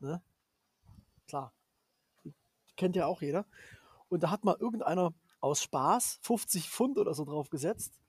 Ne? 0.02 0.22
Klar. 1.26 1.54
Kennt 2.76 2.98
ja 2.98 3.06
auch 3.06 3.22
jeder. 3.22 3.46
Und 4.10 4.22
da 4.24 4.32
hat 4.32 4.44
mal 4.44 4.58
irgendeiner 4.60 5.14
aus 5.40 5.64
Spaß 5.64 6.20
50 6.24 6.70
Pfund 6.70 6.98
oder 6.98 7.14
so 7.14 7.24
drauf 7.24 7.50
gesetzt. 7.50 8.02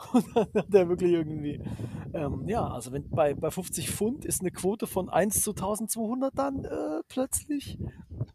Und 0.12 0.24
dann 0.34 0.48
hat 0.54 0.72
der 0.72 0.88
wirklich 0.88 1.12
irgendwie, 1.12 1.60
ähm, 2.14 2.48
ja, 2.48 2.66
also 2.66 2.92
wenn 2.92 3.08
bei, 3.10 3.34
bei 3.34 3.50
50 3.50 3.90
Pfund 3.90 4.24
ist 4.24 4.40
eine 4.40 4.50
Quote 4.50 4.86
von 4.86 5.08
1 5.08 5.42
zu 5.42 5.50
1200 5.50 6.36
dann 6.36 6.64
äh, 6.64 7.02
plötzlich 7.08 7.78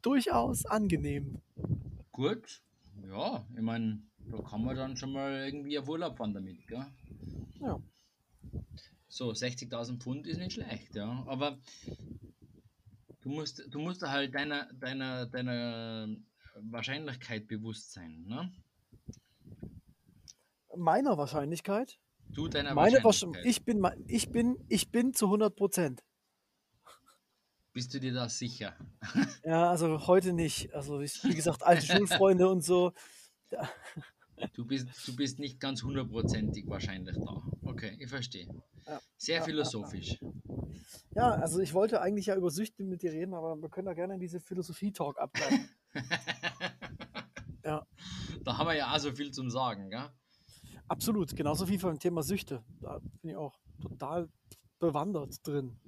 durchaus 0.02 0.66
angenehm. 0.66 1.42
Gut, 2.12 2.62
ja, 3.10 3.46
ich 3.56 3.62
meine, 3.62 4.02
da 4.32 4.42
kann 4.42 4.64
man 4.64 4.76
dann 4.76 4.98
schon 4.98 5.12
mal 5.12 5.46
irgendwie 5.46 5.78
auf 5.80 5.88
Urlaub 5.90 6.18
fahren 6.18 6.34
damit, 6.34 6.68
gell? 6.68 6.86
Ja. 7.60 7.80
So, 9.08 9.32
60.000 9.32 10.00
Pfund 10.00 10.28
ist 10.28 10.38
nicht 10.38 10.54
schlecht, 10.54 10.96
ja. 10.96 11.24
Aber 11.28 11.58
Du 13.26 13.32
musst, 13.32 13.64
du 13.74 13.80
musst 13.80 14.04
halt 14.04 14.36
deiner, 14.36 14.72
deiner, 14.74 15.26
deiner 15.26 16.08
Wahrscheinlichkeit 16.62 17.48
bewusst 17.48 17.92
sein, 17.92 18.24
ne? 18.28 18.52
Meiner 20.76 21.18
Wahrscheinlichkeit? 21.18 22.00
Du 22.30 22.48
deiner 22.48 22.74
Meine 22.74 23.04
Wahrscheinlichkeit. 23.04 23.46
Ich 23.46 23.64
bin, 23.64 23.86
ich 24.08 24.32
bin, 24.32 24.58
ich 24.68 24.92
bin 24.92 25.14
zu 25.14 25.26
100 25.26 25.56
Prozent. 25.56 26.04
Bist 27.74 27.94
du 27.94 28.00
dir 28.00 28.14
da 28.14 28.30
sicher? 28.30 28.76
Ja, 29.44 29.70
also 29.70 30.08
heute 30.08 30.34
nicht. 30.34 30.74
Also 30.74 31.02
ich, 31.02 31.24
wie 31.24 31.36
gesagt, 31.36 31.62
alte 31.62 31.86
Schulfreunde 31.86 32.50
und 32.50 32.64
so. 32.64 32.94
Du 34.54 34.66
bist, 34.66 34.88
du 35.08 35.16
bist 35.16 35.40
nicht 35.40 35.60
ganz 35.60 35.84
hundertprozentig 35.84 36.68
wahrscheinlich 36.68 37.16
da. 37.18 37.44
Okay, 37.62 37.96
ich 38.00 38.10
verstehe. 38.10 38.48
Ja, 38.88 39.00
Sehr 39.18 39.38
ja. 39.38 39.44
philosophisch. 39.44 40.18
Ja, 41.16 41.32
also 41.32 41.60
ich 41.60 41.74
wollte 41.74 42.02
eigentlich 42.02 42.26
ja 42.28 42.36
über 42.36 42.50
Süchte 42.50 42.84
mit 42.84 43.02
dir 43.02 43.12
reden, 43.12 43.34
aber 43.34 43.62
wir 43.62 43.70
können 43.70 43.86
da 43.86 43.94
gerne 43.94 44.16
in 44.16 44.20
diese 44.20 44.40
Philosophie-Talk 44.40 45.20
abgleiten. 45.20 45.70
Ja. 47.66 47.84
Da 48.44 48.58
haben 48.60 48.68
wir 48.68 48.76
ja 48.76 48.94
auch 48.94 49.00
so 49.00 49.12
viel 49.12 49.32
zum 49.32 49.50
Sagen, 49.50 49.90
gell? 49.90 50.08
Absolut, 50.88 51.36
genauso 51.36 51.68
wie 51.68 51.78
beim 51.78 52.00
Thema 52.00 52.22
Süchte. 52.24 52.64
Da 52.82 53.00
bin 53.22 53.32
ich 53.32 53.36
auch 53.36 53.58
total 53.82 54.30
bewandert 54.80 55.36
drin. 55.46 55.80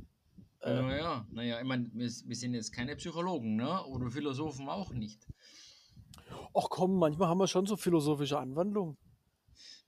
Äh, 0.61 0.81
Naja, 0.81 1.25
naja, 1.31 1.59
ich 1.61 1.67
meine, 1.67 1.89
wir, 1.93 2.09
wir 2.09 2.35
sind 2.35 2.53
jetzt 2.55 2.71
keine 2.71 2.95
Psychologen, 2.95 3.55
ne? 3.55 3.83
Oder 3.85 4.09
Philosophen 4.09 4.67
auch 4.69 4.91
nicht. 4.91 5.21
ach 6.55 6.67
komm, 6.69 6.97
manchmal 6.97 7.27
haben 7.29 7.37
wir 7.39 7.47
schon 7.47 7.65
so 7.67 7.75
philosophische 7.77 8.39
Anwandlungen. 8.39 8.97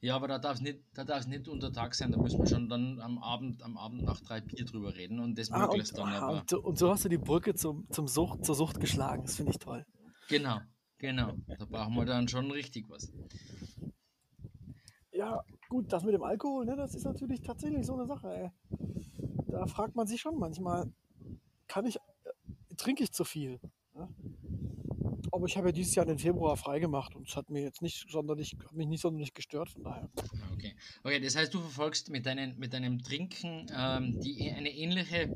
Ja, 0.02 0.16
aber 0.16 0.28
da 0.30 0.38
darf 0.40 0.56
es 0.56 0.62
nicht, 0.62 0.80
da 0.94 1.04
darf's 1.04 1.28
nicht 1.28 1.48
unter 1.50 1.74
Tag 1.74 1.94
sein, 1.94 2.12
da 2.12 2.18
müssen 2.18 2.40
wir 2.40 2.48
schon 2.48 2.70
dann 2.70 3.02
am 3.02 3.18
Abend, 3.18 3.62
am 3.64 3.78
Abend 3.78 4.04
nach 4.04 4.22
drei 4.22 4.40
Bier 4.40 4.64
drüber 4.64 4.96
reden 4.96 5.20
und 5.20 5.38
das 5.38 5.52
Ah, 5.52 5.60
möglichst 5.68 6.00
und, 6.00 6.06
dann 6.06 6.14
ah, 6.14 6.28
aber. 6.28 6.40
und, 6.42 6.50
so- 6.50 6.62
und 6.62 6.78
so 6.78 6.90
hast 6.92 7.04
du 7.04 7.10
die 7.10 7.18
Brücke 7.18 7.54
zum, 7.56 7.86
zum 7.92 8.08
Sucht, 8.08 8.46
zur 8.46 8.56
Sucht 8.56 8.80
geschlagen. 8.80 9.24
Das 9.26 9.36
finde 9.36 9.52
ich 9.52 9.58
toll. 9.60 9.86
Genau, 10.30 10.60
genau. 11.00 11.34
Da 11.58 11.66
brauchen 11.66 11.96
wir 11.96 12.06
dann 12.06 12.28
schon 12.30 12.50
richtig 12.52 12.88
was. 12.90 13.12
Ja, 15.20 15.44
gut, 15.68 15.92
das 15.92 16.06
mit 16.06 16.14
dem 16.14 16.24
Alkohol, 16.24 16.66
ne, 16.66 16.78
das 16.78 16.96
ist 16.96 17.04
natürlich 17.04 17.42
tatsächlich 17.42 17.86
so 17.86 17.94
eine 17.94 18.06
Sache, 18.06 18.30
ey. 18.30 18.52
Da 19.50 19.68
fragt 19.68 19.94
man 19.98 20.08
sich 20.08 20.22
schon 20.22 20.40
manchmal, 20.40 20.90
kann 21.68 21.86
ich, 21.86 21.98
äh, 21.98 22.76
trinke 22.78 23.04
ich 23.04 23.12
zu 23.12 23.26
viel? 23.26 23.60
Ne? 23.94 24.08
Aber 25.34 25.46
ich 25.46 25.58
habe 25.58 25.68
ja 25.68 25.72
dieses 25.74 25.94
Jahr 25.94 26.06
den 26.06 26.20
Februar 26.20 26.56
freigemacht 26.56 27.18
und 27.18 27.28
es 27.28 27.36
hat 27.36 27.50
mir 27.50 27.62
jetzt 27.62 27.82
nicht 27.82 28.10
sonderlich, 28.10 28.56
hat 28.64 28.72
mich 28.72 28.88
nicht 28.88 29.02
sonderlich 29.02 29.34
gestört, 29.34 29.70
von 29.72 29.84
daher. 29.84 30.10
Okay. 30.54 30.74
Okay, 31.04 31.20
das 31.20 31.36
heißt, 31.36 31.54
du 31.54 31.60
verfolgst 31.60 32.10
mit, 32.10 32.26
deinen, 32.26 32.58
mit 32.58 32.72
deinem 32.72 33.04
Trinken 33.04 33.68
ähm, 33.76 34.22
die, 34.22 34.50
eine 34.50 34.72
ähnliche 34.72 35.36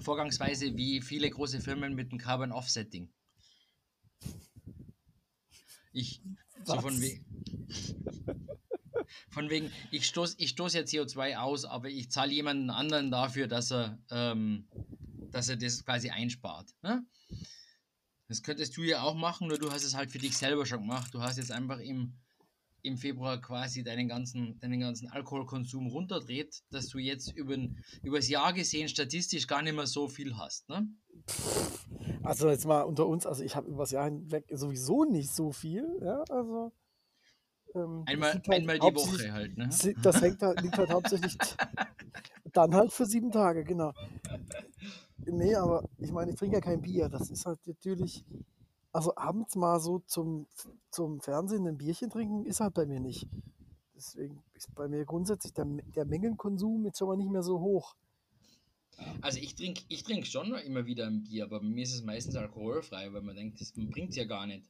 Vorgangsweise 0.00 0.76
wie 0.76 1.00
viele 1.00 1.30
große 1.30 1.60
Firmen 1.60 1.94
mit 1.94 2.10
dem 2.10 2.18
Carbon 2.18 2.50
Offsetting. 2.50 3.08
Ich, 5.92 6.20
so 6.64 6.80
von, 6.80 6.92
Was? 7.00 8.44
von 9.30 9.50
wegen, 9.50 9.70
ich 9.90 10.06
stoße 10.06 10.36
ich 10.38 10.50
stoß 10.50 10.74
ja 10.74 10.82
CO2 10.82 11.36
aus, 11.36 11.64
aber 11.64 11.88
ich 11.88 12.10
zahle 12.10 12.32
jemanden 12.32 12.70
anderen 12.70 13.10
dafür, 13.10 13.46
dass 13.46 13.72
er, 13.72 13.98
ähm, 14.10 14.68
dass 15.30 15.48
er 15.48 15.56
das 15.56 15.84
quasi 15.84 16.10
einspart. 16.10 16.70
Ne? 16.82 17.04
Das 18.28 18.42
könntest 18.42 18.76
du 18.76 18.82
ja 18.82 19.02
auch 19.02 19.14
machen, 19.14 19.48
nur 19.48 19.58
du 19.58 19.70
hast 19.70 19.84
es 19.84 19.94
halt 19.94 20.10
für 20.10 20.18
dich 20.18 20.36
selber 20.36 20.66
schon 20.66 20.80
gemacht. 20.80 21.12
Du 21.12 21.20
hast 21.20 21.36
jetzt 21.36 21.52
einfach 21.52 21.78
im, 21.78 22.14
im 22.82 22.96
Februar 22.96 23.40
quasi 23.40 23.82
deinen 23.84 24.08
ganzen, 24.08 24.58
deinen 24.60 24.80
ganzen 24.80 25.08
Alkoholkonsum 25.08 25.88
runterdreht, 25.88 26.62
dass 26.70 26.88
du 26.88 26.98
jetzt 26.98 27.32
über 27.34 27.56
das 28.02 28.28
Jahr 28.28 28.52
gesehen 28.52 28.88
statistisch 28.88 29.46
gar 29.46 29.62
nicht 29.62 29.74
mehr 29.74 29.86
so 29.86 30.08
viel 30.08 30.36
hast. 30.36 30.68
Ne? 30.68 30.88
Also 32.22 32.48
jetzt 32.48 32.66
mal 32.66 32.82
unter 32.82 33.06
uns, 33.06 33.26
also 33.26 33.42
ich 33.42 33.54
habe 33.54 33.68
übers 33.68 33.90
Jahr 33.90 34.06
hinweg 34.06 34.46
sowieso 34.50 35.04
nicht 35.04 35.30
so 35.30 35.52
viel, 35.52 35.86
ja, 36.02 36.22
also. 36.30 36.72
Ähm, 37.74 38.04
Einmal, 38.06 38.34
halt 38.34 38.48
einmal 38.50 38.78
die 38.78 38.94
Woche 38.94 39.32
halt. 39.32 39.56
Ne? 39.56 39.68
Das 40.02 40.20
hängt 40.20 40.42
halt, 40.42 40.60
liegt 40.60 40.78
halt 40.78 40.90
hauptsächlich 40.90 41.36
dann 42.52 42.74
halt 42.74 42.92
für 42.92 43.06
sieben 43.06 43.30
Tage, 43.30 43.64
genau. 43.64 43.92
Nee, 45.26 45.54
aber 45.54 45.88
ich 45.98 46.12
meine, 46.12 46.30
ich 46.30 46.36
trinke 46.36 46.56
ja 46.56 46.60
kein 46.60 46.82
Bier. 46.82 47.08
Das 47.08 47.30
ist 47.30 47.46
halt 47.46 47.58
natürlich, 47.66 48.24
also 48.92 49.14
abends 49.16 49.56
mal 49.56 49.80
so 49.80 50.00
zum, 50.06 50.46
zum 50.90 51.20
Fernsehen 51.20 51.66
ein 51.66 51.78
Bierchen 51.78 52.10
trinken, 52.10 52.44
ist 52.44 52.60
halt 52.60 52.74
bei 52.74 52.86
mir 52.86 53.00
nicht. 53.00 53.26
Deswegen 53.94 54.42
ist 54.54 54.74
bei 54.74 54.88
mir 54.88 55.04
grundsätzlich 55.04 55.52
der, 55.54 55.64
der 55.64 56.04
Mengenkonsum 56.04 56.84
jetzt 56.84 56.98
schon 56.98 57.08
mal 57.08 57.16
nicht 57.16 57.30
mehr 57.30 57.42
so 57.42 57.60
hoch. 57.60 57.96
Also 59.20 59.40
ich 59.40 59.54
trinke 59.56 59.82
ich 59.88 60.04
trink 60.04 60.26
schon 60.26 60.54
immer 60.54 60.86
wieder 60.86 61.06
ein 61.06 61.24
Bier, 61.24 61.44
aber 61.44 61.60
bei 61.60 61.66
mir 61.66 61.82
ist 61.82 61.94
es 61.94 62.02
meistens 62.02 62.36
alkoholfrei, 62.36 63.12
weil 63.12 63.22
man 63.22 63.34
denkt, 63.34 63.60
das 63.60 63.72
bringt 63.72 64.10
es 64.10 64.16
ja 64.16 64.24
gar 64.24 64.46
nicht. 64.46 64.68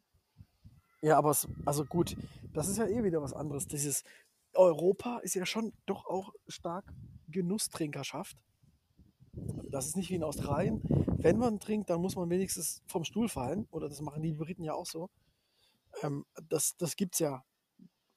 Ja, 1.04 1.18
aber 1.18 1.32
es, 1.32 1.46
also 1.66 1.84
gut, 1.84 2.16
das 2.54 2.66
ist 2.66 2.78
ja 2.78 2.86
eh 2.86 3.04
wieder 3.04 3.20
was 3.20 3.34
anderes. 3.34 3.66
Dieses 3.66 4.04
Europa 4.54 5.18
ist 5.18 5.34
ja 5.34 5.44
schon 5.44 5.74
doch 5.84 6.06
auch 6.06 6.32
stark 6.48 6.94
Genusstrinkerschaft. 7.28 8.38
Das 9.70 9.86
ist 9.86 9.96
nicht 9.96 10.08
wie 10.08 10.14
in 10.14 10.24
Australien. 10.24 10.80
Wenn 11.18 11.36
man 11.36 11.60
trinkt, 11.60 11.90
dann 11.90 12.00
muss 12.00 12.16
man 12.16 12.30
wenigstens 12.30 12.82
vom 12.86 13.04
Stuhl 13.04 13.28
fallen. 13.28 13.66
Oder 13.70 13.90
das 13.90 14.00
machen 14.00 14.22
die 14.22 14.32
Briten 14.32 14.64
ja 14.64 14.72
auch 14.72 14.86
so. 14.86 15.10
Ähm, 16.00 16.24
das 16.48 16.74
das 16.78 16.96
gibt 16.96 17.16
es 17.16 17.18
ja. 17.18 17.44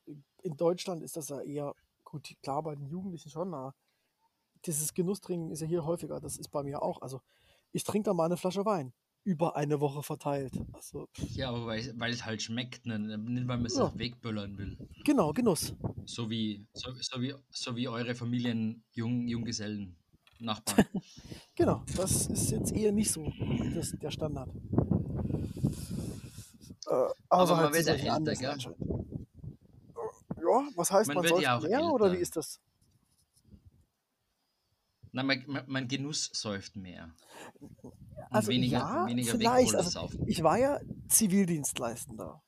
In 0.06 0.56
Deutschland 0.56 1.04
ist 1.04 1.18
das 1.18 1.28
ja 1.28 1.42
eher, 1.42 1.74
gut, 2.06 2.34
klar, 2.42 2.64
bei 2.64 2.74
den 2.74 2.88
Jugendlichen 2.88 3.30
schon, 3.30 3.54
aber 3.54 3.76
dieses 4.66 4.94
Genusstrinken 4.94 5.52
ist 5.52 5.60
ja 5.60 5.68
hier 5.68 5.84
häufiger. 5.84 6.22
Das 6.22 6.38
ist 6.38 6.52
bei 6.52 6.64
mir 6.64 6.82
auch. 6.82 7.02
Also 7.02 7.20
ich 7.74 7.84
trinke 7.84 8.06
da 8.06 8.14
mal 8.14 8.28
eine 8.28 8.38
Flasche 8.38 8.64
Wein. 8.64 8.94
Über 9.28 9.58
eine 9.58 9.82
Woche 9.82 10.04
verteilt. 10.04 10.54
Also, 10.72 11.10
Ja, 11.36 11.50
aber 11.50 11.66
weil, 11.66 11.94
weil 12.00 12.14
es 12.14 12.24
halt 12.24 12.42
schmeckt, 12.42 12.86
ne? 12.86 12.98
nicht 12.98 13.46
weil 13.46 13.58
man 13.58 13.66
es 13.66 13.76
Ja. 13.76 13.92
wegböllern 13.94 14.58
will. 14.58 14.78
genau, 15.04 15.34
Genuss. 15.34 15.74
So 16.06 16.30
wie, 16.30 16.66
so, 16.72 16.92
so 16.94 17.22
wie, 17.22 17.36
so 17.50 17.76
wie 17.76 17.90
eure 17.90 18.16
Familien 18.16 18.86
Jung, 18.94 19.28
Junggesellen, 19.28 19.98
Nachbarn. 20.40 20.86
Genau, 21.58 21.84
das 21.98 22.28
ist 22.28 22.52
jetzt 22.52 22.72
eher 22.72 22.94
nicht 22.94 23.12
so 23.12 23.30
das, 23.76 23.92
der 24.02 24.12
Standard. 24.12 24.48
Äh, 26.88 27.10
also 27.28 27.54
man 27.56 27.64
halt 27.66 27.74
wird 27.74 28.00
ja 28.00 28.16
älter, 28.16 28.34
gell? 28.34 28.58
Ja, 30.38 30.68
was 30.76 30.90
heißt, 30.90 31.08
Man 31.10 31.16
man, 31.18 31.24
wird 31.26 31.42
ja 31.42 31.58
auch 31.58 31.64
mehr 31.64 31.84
oder 31.84 32.06
wie 32.06 32.10
älter, 32.12 32.22
ist 32.22 32.38
das? 32.38 32.62
Mein, 35.12 35.26
mein, 35.26 35.64
mein 35.68 35.88
Genuss 35.88 36.30
säuft 36.34 36.76
mehr. 36.76 37.14
Also 38.30 38.50
weniger, 38.50 38.80
ja, 38.80 39.06
weniger 39.06 39.32
vielleicht. 39.32 39.76
Also, 39.76 40.10
ich 40.26 40.44
war 40.44 40.58
ja 40.58 40.80
Zivildienstleistender 41.08 42.44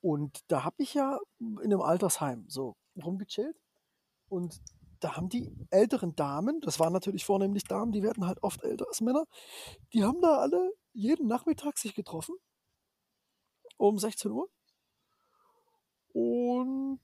und 0.00 0.40
da 0.48 0.64
habe 0.64 0.76
ich 0.78 0.94
ja 0.94 1.18
in 1.38 1.58
einem 1.60 1.80
Altersheim 1.80 2.44
so 2.48 2.76
rumgechillt 3.02 3.56
und 4.28 4.60
da 5.00 5.16
haben 5.16 5.28
die 5.28 5.50
älteren 5.70 6.14
Damen, 6.14 6.60
das 6.60 6.78
waren 6.78 6.92
natürlich 6.92 7.24
vornehmlich 7.24 7.64
Damen, 7.64 7.92
die 7.92 8.02
werden 8.02 8.26
halt 8.26 8.42
oft 8.42 8.62
älter 8.62 8.86
als 8.88 9.00
Männer, 9.00 9.24
die 9.92 10.04
haben 10.04 10.20
da 10.20 10.38
alle 10.38 10.72
jeden 10.92 11.26
Nachmittag 11.26 11.78
sich 11.78 11.94
getroffen 11.94 12.34
um 13.76 13.98
16 13.98 14.30
Uhr 14.30 14.48
und 16.12 17.00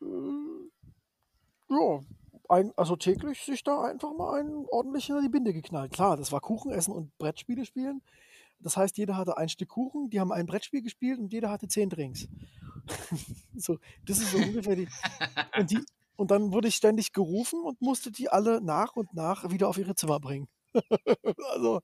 äh, 0.00 0.70
ja, 1.68 2.00
ein, 2.52 2.72
also 2.76 2.96
täglich 2.96 3.42
sich 3.42 3.64
da 3.64 3.82
einfach 3.82 4.12
mal 4.12 4.38
einen 4.38 4.66
ordentlich 4.68 5.08
in 5.08 5.22
die 5.22 5.28
Binde 5.28 5.54
geknallt. 5.54 5.92
Klar, 5.92 6.16
das 6.16 6.32
war 6.32 6.40
Kuchen 6.40 6.70
essen 6.70 6.92
und 6.92 7.16
Brettspiele 7.16 7.64
spielen. 7.64 8.02
Das 8.60 8.76
heißt, 8.76 8.98
jeder 8.98 9.16
hatte 9.16 9.38
ein 9.38 9.48
Stück 9.48 9.70
Kuchen, 9.70 10.10
die 10.10 10.20
haben 10.20 10.32
ein 10.32 10.46
Brettspiel 10.46 10.82
gespielt 10.82 11.18
und 11.18 11.32
jeder 11.32 11.50
hatte 11.50 11.66
zehn 11.66 11.88
Drinks. 11.88 12.28
so, 13.56 13.78
das 14.06 14.18
ist 14.18 14.32
so 14.32 14.38
ungefähr 14.38 14.76
die. 14.76 14.88
Und, 15.58 15.70
die, 15.70 15.78
und 16.16 16.30
dann 16.30 16.52
wurde 16.52 16.68
ich 16.68 16.76
ständig 16.76 17.12
gerufen 17.12 17.60
und 17.62 17.80
musste 17.80 18.10
die 18.10 18.28
alle 18.28 18.60
nach 18.60 18.96
und 18.96 19.12
nach 19.14 19.50
wieder 19.50 19.68
auf 19.68 19.78
ihre 19.78 19.94
Zimmer 19.94 20.18
bringen. 20.20 20.48
also, 21.52 21.80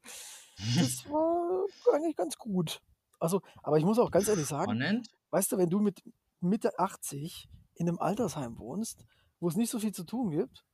das 0.77 1.09
war 1.11 1.67
eigentlich 1.93 2.17
ganz 2.17 2.37
gut. 2.37 2.81
Also, 3.19 3.43
aber 3.63 3.79
ich 3.79 3.85
muss 3.85 3.99
auch 3.99 4.11
ganz 4.11 4.29
ehrlich 4.29 4.47
sagen, 4.47 4.81
Spannend. 4.81 5.09
weißt 5.31 5.53
du, 5.53 5.59
wenn 5.59 5.71
du 5.71 5.81
mit 5.81 6.03
Mitte 6.41 6.79
80 6.79 7.49
in 7.75 7.89
einem 7.89 7.99
Altersheim 7.99 8.59
wohnst, 8.59 9.05
wo 9.41 9.49
es 9.49 9.57
nicht 9.57 9.71
so 9.71 9.79
viel 9.79 9.93
zu 9.93 10.05
tun 10.05 10.31
gibt, 10.31 10.65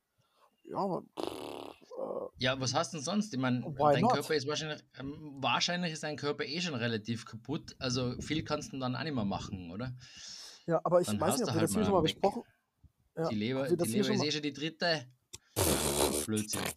ja, 0.65 0.87
man, 0.87 1.07
pff, 1.19 1.27
äh, 1.27 2.29
Ja, 2.39 2.59
was 2.61 2.75
hast 2.75 2.93
du 2.93 2.97
denn 2.99 3.05
sonst? 3.05 3.33
Ich 3.35 3.39
meine, 3.41 3.61
dein 3.79 4.01
not? 4.03 4.13
Körper 4.15 4.35
ist 4.35 4.47
wahrscheinlich, 4.47 4.83
ähm, 4.99 5.35
wahrscheinlich 5.41 5.93
ist 5.93 6.03
dein 6.03 6.17
Körper 6.17 6.45
eh 6.45 6.61
schon 6.61 6.75
relativ 6.75 7.27
kaputt. 7.27 7.77
Also 7.79 8.19
viel 8.21 8.43
kannst 8.45 8.73
du 8.73 8.79
dann 8.79 8.97
auch 8.97 9.03
nicht 9.05 9.15
mehr 9.15 9.25
machen, 9.25 9.71
oder? 9.71 9.93
ja, 10.67 10.81
aber 10.85 11.01
ich 11.03 11.07
Dann 11.07 11.21
weiß 11.21 11.39
nicht, 11.39 11.43
ob 11.49 11.55
wir 11.55 11.61
halt 11.61 11.63
das 11.65 11.71
hier 11.73 11.81
mal 11.81 11.85
schon 11.85 11.95
mal 11.95 12.03
weg. 12.05 12.15
besprochen 12.15 12.43
ja, 13.17 13.29
die 13.29 13.35
Leber, 13.37 13.69
die 13.69 13.75
Leber 13.77 14.11
ist 14.15 14.25
eh 14.25 14.33
schon 14.33 14.43
die 14.43 14.53
dritte. 14.53 15.07
Blödsinn. 16.27 16.63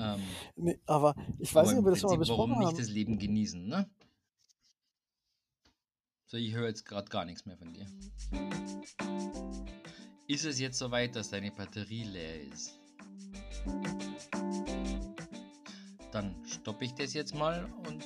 Ähm, 0.00 0.22
nee, 0.54 0.78
aber 0.86 1.12
ich 1.40 1.52
weiß 1.52 1.70
aber 1.70 1.72
nicht, 1.72 1.78
ob 1.80 1.84
wir 1.86 1.90
das 1.90 1.98
schon 1.98 2.10
mal 2.10 2.16
Prinzip, 2.18 2.30
warum 2.30 2.50
besprochen 2.50 2.58
nicht 2.60 2.68
haben. 2.68 2.76
das 2.76 2.88
Leben 2.88 3.18
genießen, 3.18 3.66
ne? 3.66 3.90
So, 6.26 6.36
ich 6.36 6.54
höre 6.54 6.68
jetzt 6.68 6.84
gerade 6.84 7.08
gar 7.10 7.24
nichts 7.24 7.46
mehr 7.46 7.56
von 7.56 7.74
dir. 7.74 7.84
Ist 10.28 10.44
es 10.44 10.60
jetzt 10.60 10.78
soweit, 10.78 11.16
dass 11.16 11.30
deine 11.30 11.50
Batterie 11.50 12.04
leer 12.04 12.42
ist? 12.52 12.78
dann 16.12 16.34
stoppe 16.46 16.84
ich 16.84 16.94
das 16.94 17.14
jetzt 17.14 17.34
mal 17.34 17.66
und 17.86 18.04